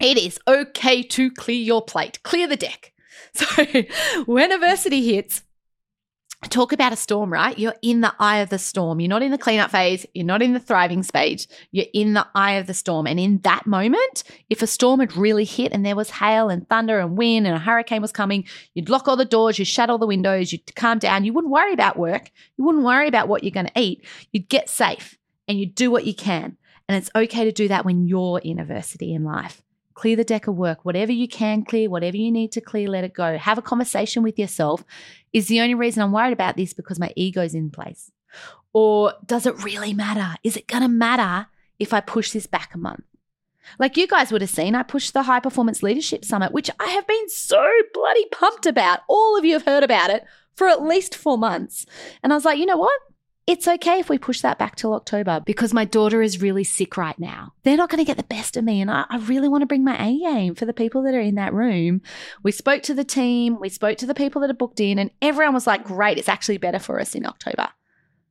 it 0.00 0.18
is 0.18 0.38
okay 0.48 1.02
to 1.02 1.30
clear 1.30 1.56
your 1.56 1.82
plate, 1.82 2.22
clear 2.22 2.46
the 2.46 2.56
deck. 2.56 2.92
So 3.36 3.64
when 4.24 4.50
adversity 4.50 5.14
hits, 5.14 5.42
talk 6.48 6.72
about 6.72 6.92
a 6.92 6.96
storm, 6.96 7.32
right? 7.32 7.58
You're 7.58 7.74
in 7.82 8.00
the 8.00 8.14
eye 8.18 8.38
of 8.38 8.50
the 8.50 8.58
storm. 8.58 9.00
You're 9.00 9.08
not 9.08 9.22
in 9.22 9.30
the 9.30 9.38
cleanup 9.38 9.70
phase. 9.70 10.06
You're 10.14 10.26
not 10.26 10.42
in 10.42 10.52
the 10.52 10.60
thriving 10.60 11.02
stage. 11.02 11.48
You're 11.72 11.86
in 11.92 12.14
the 12.14 12.26
eye 12.34 12.52
of 12.52 12.66
the 12.66 12.74
storm. 12.74 13.06
And 13.06 13.20
in 13.20 13.38
that 13.38 13.66
moment, 13.66 14.24
if 14.50 14.62
a 14.62 14.66
storm 14.66 15.00
had 15.00 15.16
really 15.16 15.44
hit 15.44 15.72
and 15.72 15.84
there 15.84 15.96
was 15.96 16.10
hail 16.10 16.48
and 16.48 16.68
thunder 16.68 17.00
and 17.00 17.16
wind 17.16 17.46
and 17.46 17.56
a 17.56 17.60
hurricane 17.60 18.02
was 18.02 18.12
coming, 18.12 18.44
you'd 18.74 18.88
lock 18.88 19.08
all 19.08 19.16
the 19.16 19.24
doors, 19.24 19.58
you'd 19.58 19.66
shut 19.66 19.90
all 19.90 19.98
the 19.98 20.06
windows, 20.06 20.52
you'd 20.52 20.74
calm 20.74 20.98
down. 20.98 21.24
You 21.24 21.32
wouldn't 21.32 21.52
worry 21.52 21.72
about 21.72 21.98
work. 21.98 22.30
You 22.56 22.64
wouldn't 22.64 22.84
worry 22.84 23.08
about 23.08 23.28
what 23.28 23.44
you're 23.44 23.50
going 23.50 23.66
to 23.66 23.80
eat. 23.80 24.04
You'd 24.32 24.48
get 24.48 24.68
safe 24.68 25.18
and 25.48 25.58
you'd 25.58 25.74
do 25.74 25.90
what 25.90 26.06
you 26.06 26.14
can. 26.14 26.56
And 26.88 26.96
it's 26.96 27.10
okay 27.14 27.44
to 27.44 27.52
do 27.52 27.68
that 27.68 27.84
when 27.84 28.06
you're 28.06 28.38
in 28.38 28.60
adversity 28.60 29.12
in 29.12 29.24
life. 29.24 29.62
Clear 29.96 30.14
the 30.14 30.24
deck 30.24 30.46
of 30.46 30.54
work, 30.54 30.84
whatever 30.84 31.10
you 31.10 31.26
can 31.26 31.64
clear, 31.64 31.88
whatever 31.88 32.18
you 32.18 32.30
need 32.30 32.52
to 32.52 32.60
clear, 32.60 32.86
let 32.86 33.02
it 33.02 33.14
go. 33.14 33.38
Have 33.38 33.56
a 33.56 33.62
conversation 33.62 34.22
with 34.22 34.38
yourself. 34.38 34.84
Is 35.32 35.48
the 35.48 35.60
only 35.62 35.74
reason 35.74 36.02
I'm 36.02 36.12
worried 36.12 36.34
about 36.34 36.56
this 36.56 36.74
because 36.74 37.00
my 37.00 37.12
ego's 37.16 37.54
in 37.54 37.70
place? 37.70 38.12
Or 38.74 39.14
does 39.24 39.46
it 39.46 39.64
really 39.64 39.94
matter? 39.94 40.36
Is 40.44 40.54
it 40.54 40.68
going 40.68 40.82
to 40.82 40.88
matter 40.88 41.48
if 41.78 41.94
I 41.94 42.00
push 42.00 42.30
this 42.30 42.46
back 42.46 42.74
a 42.74 42.78
month? 42.78 43.04
Like 43.78 43.96
you 43.96 44.06
guys 44.06 44.30
would 44.30 44.42
have 44.42 44.50
seen, 44.50 44.74
I 44.74 44.82
pushed 44.82 45.14
the 45.14 45.22
High 45.22 45.40
Performance 45.40 45.82
Leadership 45.82 46.26
Summit, 46.26 46.52
which 46.52 46.70
I 46.78 46.88
have 46.90 47.06
been 47.06 47.28
so 47.30 47.66
bloody 47.94 48.26
pumped 48.30 48.66
about. 48.66 49.00
All 49.08 49.38
of 49.38 49.46
you 49.46 49.54
have 49.54 49.64
heard 49.64 49.82
about 49.82 50.10
it 50.10 50.24
for 50.54 50.68
at 50.68 50.82
least 50.82 51.14
four 51.14 51.38
months. 51.38 51.86
And 52.22 52.34
I 52.34 52.36
was 52.36 52.44
like, 52.44 52.58
you 52.58 52.66
know 52.66 52.76
what? 52.76 53.00
It's 53.46 53.68
okay 53.68 54.00
if 54.00 54.08
we 54.08 54.18
push 54.18 54.40
that 54.40 54.58
back 54.58 54.74
till 54.74 54.92
October 54.92 55.40
because 55.46 55.72
my 55.72 55.84
daughter 55.84 56.20
is 56.20 56.42
really 56.42 56.64
sick 56.64 56.96
right 56.96 57.16
now. 57.16 57.52
They're 57.62 57.76
not 57.76 57.90
going 57.90 58.04
to 58.04 58.06
get 58.06 58.16
the 58.16 58.24
best 58.24 58.56
of 58.56 58.64
me. 58.64 58.80
And 58.80 58.90
I, 58.90 59.04
I, 59.08 59.18
really 59.18 59.48
want 59.48 59.62
to 59.62 59.66
bring 59.66 59.84
my 59.84 59.96
A 60.04 60.18
game 60.18 60.56
for 60.56 60.66
the 60.66 60.72
people 60.72 61.02
that 61.04 61.14
are 61.14 61.20
in 61.20 61.36
that 61.36 61.54
room. 61.54 62.02
We 62.42 62.50
spoke 62.50 62.82
to 62.84 62.94
the 62.94 63.04
team, 63.04 63.60
we 63.60 63.68
spoke 63.68 63.98
to 63.98 64.06
the 64.06 64.14
people 64.14 64.40
that 64.40 64.50
are 64.50 64.54
booked 64.54 64.80
in, 64.80 64.98
and 64.98 65.12
everyone 65.22 65.54
was 65.54 65.66
like, 65.66 65.84
great, 65.84 66.18
it's 66.18 66.28
actually 66.28 66.58
better 66.58 66.80
for 66.80 66.98
us 66.98 67.14
in 67.14 67.24
October. 67.24 67.68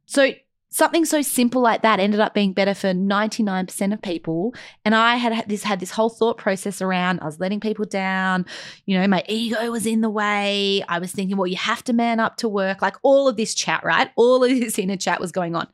So 0.06 0.34
something 0.75 1.05
so 1.05 1.21
simple 1.21 1.61
like 1.61 1.83
that 1.83 2.01
ended 2.01 2.19
up 2.19 2.33
being 2.33 2.51
better 2.51 2.73
for 2.73 2.88
99% 2.88 3.93
of 3.93 4.01
people. 4.01 4.53
And 4.83 4.93
i 4.93 5.15
had 5.15 5.47
this 5.47 5.63
had 5.63 5.79
this 5.79 5.91
whole 5.91 6.09
thought 6.09 6.38
process 6.38 6.81
around 6.81 7.21
i 7.21 7.25
was 7.25 7.39
letting 7.39 7.61
people 7.61 7.85
down. 7.85 8.45
You 8.85 8.99
know 8.99 9.07
my 9.07 9.23
ego 9.29 9.71
was 9.71 9.85
in 9.85 10.01
the 10.01 10.09
way. 10.09 10.83
I 10.89 10.99
was 10.99 11.13
thinking 11.13 11.38
well 11.38 11.47
you 11.47 11.55
have 11.55 11.83
to 11.85 11.93
man 11.93 12.19
up 12.19 12.35
to 12.38 12.49
work. 12.49 12.81
Like 12.81 12.97
all 13.03 13.29
of 13.29 13.38
this 13.38 13.55
chat 13.55 13.83
right? 13.85 14.11
All 14.17 14.43
of 14.43 14.49
this 14.49 14.77
inner 14.83 14.97
chat 14.97 15.21
was 15.21 15.31
going 15.31 15.55
on. 15.55 15.67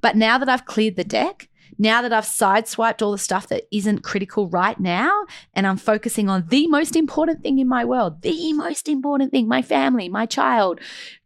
But 0.00 0.16
now 0.16 0.38
that 0.38 0.48
i've 0.48 0.64
cleared 0.64 0.96
the 0.96 1.04
deck 1.04 1.48
now 1.78 2.02
that 2.02 2.12
I've 2.12 2.24
sideswiped 2.24 3.02
all 3.02 3.12
the 3.12 3.18
stuff 3.18 3.46
that 3.48 3.64
isn't 3.70 4.00
critical 4.00 4.48
right 4.48 4.78
now, 4.78 5.24
and 5.54 5.66
I'm 5.66 5.76
focusing 5.76 6.28
on 6.28 6.46
the 6.48 6.66
most 6.66 6.96
important 6.96 7.42
thing 7.42 7.58
in 7.58 7.68
my 7.68 7.84
world, 7.84 8.22
the 8.22 8.52
most 8.52 8.88
important 8.88 9.30
thing, 9.30 9.46
my 9.46 9.62
family, 9.62 10.08
my 10.08 10.26
child, 10.26 10.80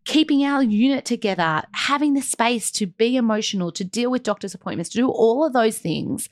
keeping 0.04 0.44
our 0.44 0.62
unit 0.62 1.04
together, 1.04 1.62
having 1.72 2.12
the 2.14 2.20
space 2.20 2.70
to 2.72 2.86
be 2.86 3.16
emotional, 3.16 3.72
to 3.72 3.84
deal 3.84 4.10
with 4.10 4.22
doctor's 4.22 4.54
appointments, 4.54 4.90
to 4.90 4.98
do 4.98 5.08
all 5.08 5.44
of 5.44 5.52
those 5.52 5.78
things, 5.78 6.28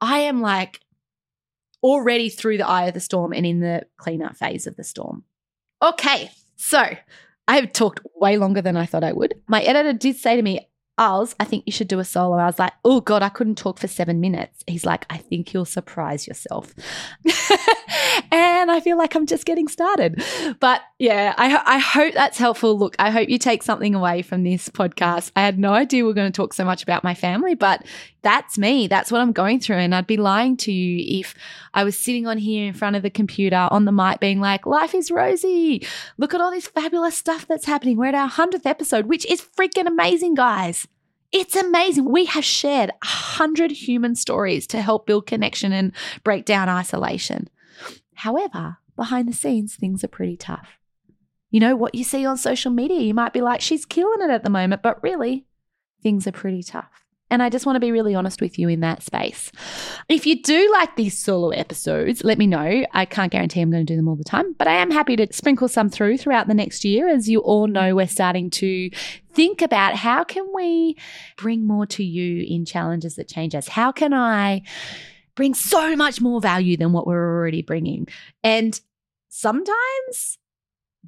I 0.00 0.18
am 0.18 0.40
like 0.40 0.80
already 1.82 2.28
through 2.28 2.58
the 2.58 2.68
eye 2.68 2.86
of 2.86 2.94
the 2.94 3.00
storm 3.00 3.32
and 3.32 3.46
in 3.46 3.60
the 3.60 3.86
cleanup 3.96 4.36
phase 4.36 4.66
of 4.66 4.76
the 4.76 4.84
storm. 4.84 5.24
Okay, 5.82 6.30
so 6.56 6.82
I 7.46 7.56
have 7.56 7.72
talked 7.72 8.00
way 8.16 8.36
longer 8.36 8.62
than 8.62 8.76
I 8.76 8.86
thought 8.86 9.04
I 9.04 9.12
would. 9.12 9.34
My 9.46 9.62
editor 9.62 9.92
did 9.92 10.16
say 10.16 10.36
to 10.36 10.42
me, 10.42 10.68
Als, 10.96 11.34
I 11.40 11.44
think 11.44 11.64
you 11.66 11.72
should 11.72 11.88
do 11.88 11.98
a 11.98 12.04
solo. 12.04 12.36
I 12.36 12.46
was 12.46 12.58
like, 12.58 12.72
oh 12.84 13.00
God, 13.00 13.22
I 13.22 13.28
couldn't 13.28 13.56
talk 13.56 13.78
for 13.78 13.88
seven 13.88 14.20
minutes. 14.20 14.62
He's 14.66 14.86
like, 14.86 15.06
I 15.10 15.16
think 15.16 15.52
you'll 15.52 15.64
surprise 15.64 16.26
yourself. 16.26 16.72
and 18.30 18.70
I 18.70 18.80
feel 18.80 18.96
like 18.96 19.14
I'm 19.14 19.26
just 19.26 19.44
getting 19.44 19.68
started. 19.68 20.22
But 20.60 20.82
yeah, 20.98 21.34
I, 21.36 21.76
I 21.76 21.78
hope 21.78 22.14
that's 22.14 22.38
helpful. 22.38 22.78
Look, 22.78 22.94
I 22.98 23.10
hope 23.10 23.28
you 23.28 23.38
take 23.38 23.62
something 23.62 23.94
away 23.94 24.22
from 24.22 24.44
this 24.44 24.68
podcast. 24.68 25.32
I 25.34 25.42
had 25.42 25.58
no 25.58 25.72
idea 25.72 26.04
we 26.04 26.10
are 26.10 26.14
going 26.14 26.30
to 26.30 26.36
talk 26.36 26.54
so 26.54 26.64
much 26.64 26.82
about 26.82 27.02
my 27.02 27.14
family, 27.14 27.54
but 27.54 27.84
that's 28.22 28.56
me. 28.56 28.88
That's 28.88 29.12
what 29.12 29.20
I'm 29.20 29.32
going 29.32 29.60
through. 29.60 29.76
And 29.76 29.94
I'd 29.94 30.06
be 30.06 30.16
lying 30.16 30.56
to 30.58 30.72
you 30.72 31.20
if 31.20 31.34
I 31.74 31.84
was 31.84 31.96
sitting 31.96 32.26
on 32.26 32.38
here 32.38 32.66
in 32.66 32.72
front 32.72 32.96
of 32.96 33.02
the 33.02 33.10
computer 33.10 33.68
on 33.70 33.84
the 33.84 33.92
mic 33.92 34.18
being 34.18 34.40
like, 34.40 34.64
life 34.64 34.94
is 34.94 35.10
rosy. 35.10 35.86
Look 36.16 36.34
at 36.34 36.40
all 36.40 36.50
this 36.50 36.66
fabulous 36.66 37.16
stuff 37.16 37.46
that's 37.46 37.66
happening. 37.66 37.96
We're 37.96 38.06
at 38.06 38.14
our 38.14 38.30
100th 38.30 38.64
episode, 38.64 39.06
which 39.06 39.26
is 39.26 39.42
freaking 39.42 39.86
amazing, 39.86 40.34
guys. 40.34 40.83
It's 41.34 41.56
amazing. 41.56 42.04
We 42.04 42.26
have 42.26 42.44
shared 42.44 42.90
a 42.90 43.06
hundred 43.06 43.72
human 43.72 44.14
stories 44.14 44.68
to 44.68 44.80
help 44.80 45.04
build 45.04 45.26
connection 45.26 45.72
and 45.72 45.90
break 46.22 46.44
down 46.44 46.68
isolation. 46.68 47.50
However, 48.14 48.76
behind 48.94 49.26
the 49.26 49.32
scenes, 49.32 49.74
things 49.74 50.04
are 50.04 50.08
pretty 50.08 50.36
tough. 50.36 50.78
You 51.50 51.58
know, 51.58 51.74
what 51.74 51.96
you 51.96 52.04
see 52.04 52.24
on 52.24 52.36
social 52.36 52.70
media, 52.70 53.00
you 53.00 53.14
might 53.14 53.32
be 53.32 53.40
like, 53.40 53.60
she's 53.60 53.84
killing 53.84 54.22
it 54.22 54.30
at 54.30 54.44
the 54.44 54.50
moment, 54.50 54.80
but 54.80 55.02
really, 55.02 55.44
things 56.04 56.28
are 56.28 56.32
pretty 56.32 56.62
tough. 56.62 57.03
And 57.34 57.42
I 57.42 57.48
just 57.48 57.66
want 57.66 57.74
to 57.74 57.80
be 57.80 57.90
really 57.90 58.14
honest 58.14 58.40
with 58.40 58.60
you 58.60 58.68
in 58.68 58.78
that 58.78 59.02
space. 59.02 59.50
If 60.08 60.24
you 60.24 60.40
do 60.40 60.70
like 60.70 60.94
these 60.94 61.18
solo 61.18 61.48
episodes, 61.48 62.22
let 62.22 62.38
me 62.38 62.46
know. 62.46 62.84
I 62.92 63.04
can't 63.06 63.32
guarantee 63.32 63.60
I'm 63.60 63.72
going 63.72 63.84
to 63.84 63.92
do 63.92 63.96
them 63.96 64.06
all 64.06 64.14
the 64.14 64.22
time, 64.22 64.52
but 64.52 64.68
I 64.68 64.74
am 64.74 64.92
happy 64.92 65.16
to 65.16 65.26
sprinkle 65.32 65.66
some 65.66 65.90
through 65.90 66.18
throughout 66.18 66.46
the 66.46 66.54
next 66.54 66.84
year. 66.84 67.08
As 67.08 67.28
you 67.28 67.40
all 67.40 67.66
know, 67.66 67.96
we're 67.96 68.06
starting 68.06 68.50
to 68.50 68.88
think 69.32 69.62
about 69.62 69.96
how 69.96 70.22
can 70.22 70.46
we 70.54 70.96
bring 71.36 71.66
more 71.66 71.86
to 71.86 72.04
you 72.04 72.44
in 72.48 72.64
challenges 72.64 73.16
that 73.16 73.26
change 73.26 73.56
us? 73.56 73.66
How 73.66 73.90
can 73.90 74.14
I 74.14 74.62
bring 75.34 75.54
so 75.54 75.96
much 75.96 76.20
more 76.20 76.40
value 76.40 76.76
than 76.76 76.92
what 76.92 77.04
we're 77.04 77.36
already 77.36 77.62
bringing? 77.62 78.06
And 78.44 78.80
sometimes 79.28 80.38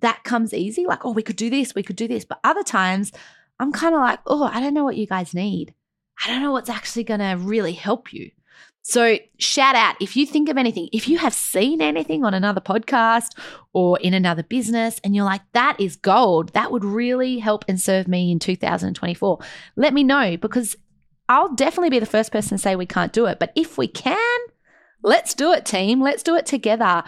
that 0.01 0.25
comes 0.25 0.53
easy, 0.53 0.87
like, 0.87 1.05
oh, 1.05 1.13
we 1.13 1.23
could 1.23 1.37
do 1.37 1.51
this, 1.51 1.77
we 1.77 1.85
could 1.85 1.95
do 1.95 2.09
this. 2.09 2.25
But 2.25 2.41
other 2.43 2.65
times, 2.65 3.13
I'm 3.61 3.71
kind 3.71 3.95
of 3.95 4.01
like, 4.01 4.19
oh, 4.27 4.51
I 4.53 4.59
don't 4.59 4.75
know 4.75 4.83
what 4.83 4.97
you 4.97 5.07
guys 5.07 5.33
need. 5.33 5.73
I 6.25 6.29
don't 6.29 6.43
know 6.43 6.53
what's 6.53 6.71
actually 6.71 7.05
going 7.05 7.21
to 7.21 7.37
really 7.39 7.73
help 7.73 8.13
you. 8.13 8.31
So, 8.89 9.19
shout 9.39 9.75
out 9.75 9.97
if 10.01 10.17
you 10.17 10.27
think 10.27 10.49
of 10.49 10.57
anything, 10.57 10.89
if 10.93 11.09
you 11.09 11.19
have 11.19 11.35
seen 11.35 11.83
anything 11.83 12.25
on 12.25 12.35
another 12.35 12.61
podcast 12.61 13.37
or 13.73 13.99
in 13.99 14.15
another 14.15 14.45
business 14.45 15.01
and 15.03 15.15
you're 15.15 15.25
like, 15.25 15.43
that 15.55 15.81
is 15.81 15.97
gold, 15.97 16.53
that 16.53 16.71
would 16.71 16.85
really 16.85 17.41
help 17.41 17.65
and 17.67 17.81
serve 17.81 18.07
me 18.07 18.31
in 18.31 18.39
2024, 18.39 19.41
let 19.75 19.93
me 19.93 20.05
know 20.05 20.37
because 20.37 20.77
I'll 21.29 21.53
definitely 21.53 21.91
be 21.91 21.99
the 21.99 22.07
first 22.07 22.31
person 22.31 22.57
to 22.57 22.63
say 22.63 22.77
we 22.77 22.87
can't 22.87 23.13
do 23.13 23.27
it. 23.27 23.41
But 23.41 23.51
if 23.57 23.77
we 23.77 23.89
can, 23.89 24.39
let's 25.03 25.35
do 25.35 25.53
it, 25.53 25.65
team. 25.65 26.01
Let's 26.01 26.23
do 26.23 26.37
it 26.37 26.47
together. 26.47 27.03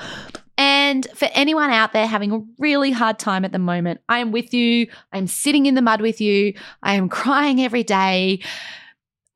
And 0.57 1.07
for 1.15 1.29
anyone 1.35 1.71
out 1.71 1.93
there 1.93 2.09
having 2.09 2.33
a 2.33 2.43
really 2.59 2.91
hard 2.91 3.21
time 3.21 3.45
at 3.45 3.53
the 3.53 3.61
moment, 3.61 4.01
I 4.09 4.19
am 4.19 4.33
with 4.33 4.53
you. 4.53 4.89
I'm 5.13 5.29
sitting 5.29 5.67
in 5.67 5.77
the 5.77 5.83
mud 5.83 6.01
with 6.01 6.21
you. 6.21 6.55
I 6.83 6.95
am 6.95 7.09
crying 7.21 7.63
every 7.63 7.85
day. 7.85 8.41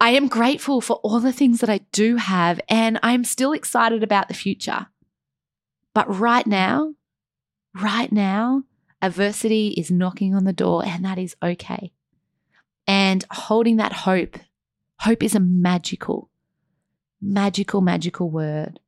I 0.02 0.10
am 0.10 0.26
grateful 0.26 0.80
for 0.80 0.96
all 1.04 1.20
the 1.20 1.32
things 1.32 1.60
that 1.60 1.70
I 1.70 1.78
do 1.92 2.16
have, 2.16 2.60
and 2.68 2.98
I'm 3.04 3.22
still 3.22 3.52
excited 3.52 4.02
about 4.02 4.26
the 4.26 4.34
future. 4.34 4.86
But 5.94 6.12
right 6.18 6.44
now, 6.44 6.94
right 7.80 8.10
now, 8.10 8.64
adversity 9.00 9.68
is 9.76 9.92
knocking 9.92 10.34
on 10.34 10.42
the 10.42 10.52
door, 10.52 10.84
and 10.84 11.04
that 11.04 11.18
is 11.18 11.36
okay. 11.40 11.92
And 12.84 13.24
holding 13.30 13.76
that 13.76 13.92
hope, 13.92 14.38
hope 14.98 15.22
is 15.22 15.36
a 15.36 15.40
magical, 15.40 16.30
magical, 17.20 17.80
magical 17.80 18.28
word. 18.28 18.80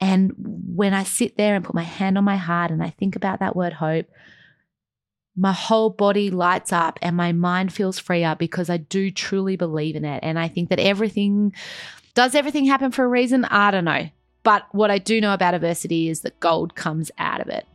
And 0.00 0.32
when 0.36 0.92
I 0.92 1.04
sit 1.04 1.36
there 1.36 1.54
and 1.54 1.64
put 1.64 1.76
my 1.76 1.84
hand 1.84 2.18
on 2.18 2.24
my 2.24 2.36
heart 2.36 2.72
and 2.72 2.82
I 2.82 2.90
think 2.90 3.14
about 3.14 3.38
that 3.38 3.54
word 3.54 3.74
hope, 3.74 4.06
my 5.38 5.52
whole 5.52 5.88
body 5.88 6.30
lights 6.30 6.72
up 6.72 6.98
and 7.00 7.16
my 7.16 7.32
mind 7.32 7.72
feels 7.72 7.98
freer 7.98 8.34
because 8.36 8.68
I 8.68 8.76
do 8.76 9.10
truly 9.10 9.56
believe 9.56 9.94
in 9.94 10.04
it. 10.04 10.20
And 10.22 10.38
I 10.38 10.48
think 10.48 10.68
that 10.70 10.80
everything 10.80 11.54
does 12.14 12.34
everything 12.34 12.64
happen 12.64 12.90
for 12.90 13.04
a 13.04 13.08
reason? 13.08 13.44
I 13.44 13.70
don't 13.70 13.84
know. 13.84 14.08
But 14.42 14.66
what 14.72 14.90
I 14.90 14.98
do 14.98 15.20
know 15.20 15.32
about 15.32 15.54
adversity 15.54 16.08
is 16.08 16.22
that 16.22 16.40
gold 16.40 16.74
comes 16.74 17.12
out 17.18 17.40
of 17.40 17.48
it. 17.48 17.66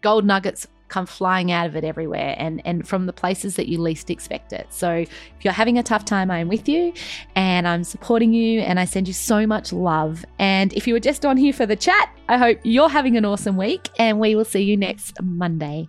Gold 0.00 0.24
nuggets 0.24 0.66
come 0.88 1.06
flying 1.06 1.52
out 1.52 1.66
of 1.66 1.76
it 1.76 1.84
everywhere 1.84 2.34
and, 2.38 2.62
and 2.64 2.86
from 2.86 3.06
the 3.06 3.12
places 3.12 3.56
that 3.56 3.68
you 3.68 3.78
least 3.80 4.10
expect 4.10 4.52
it. 4.52 4.66
So 4.70 4.90
if 4.92 5.10
you're 5.42 5.52
having 5.52 5.78
a 5.78 5.82
tough 5.82 6.04
time, 6.04 6.30
I 6.30 6.38
am 6.38 6.48
with 6.48 6.68
you 6.68 6.92
and 7.34 7.66
I'm 7.66 7.84
supporting 7.84 8.32
you 8.32 8.60
and 8.60 8.80
I 8.80 8.84
send 8.84 9.06
you 9.08 9.14
so 9.14 9.46
much 9.46 9.72
love. 9.72 10.24
And 10.38 10.72
if 10.74 10.86
you 10.86 10.94
were 10.94 11.00
just 11.00 11.24
on 11.24 11.36
here 11.36 11.52
for 11.52 11.66
the 11.66 11.76
chat, 11.76 12.10
I 12.28 12.38
hope 12.38 12.58
you're 12.64 12.88
having 12.88 13.16
an 13.16 13.24
awesome 13.24 13.56
week 13.56 13.90
and 13.98 14.18
we 14.18 14.34
will 14.34 14.44
see 14.44 14.62
you 14.62 14.76
next 14.76 15.20
Monday. 15.22 15.88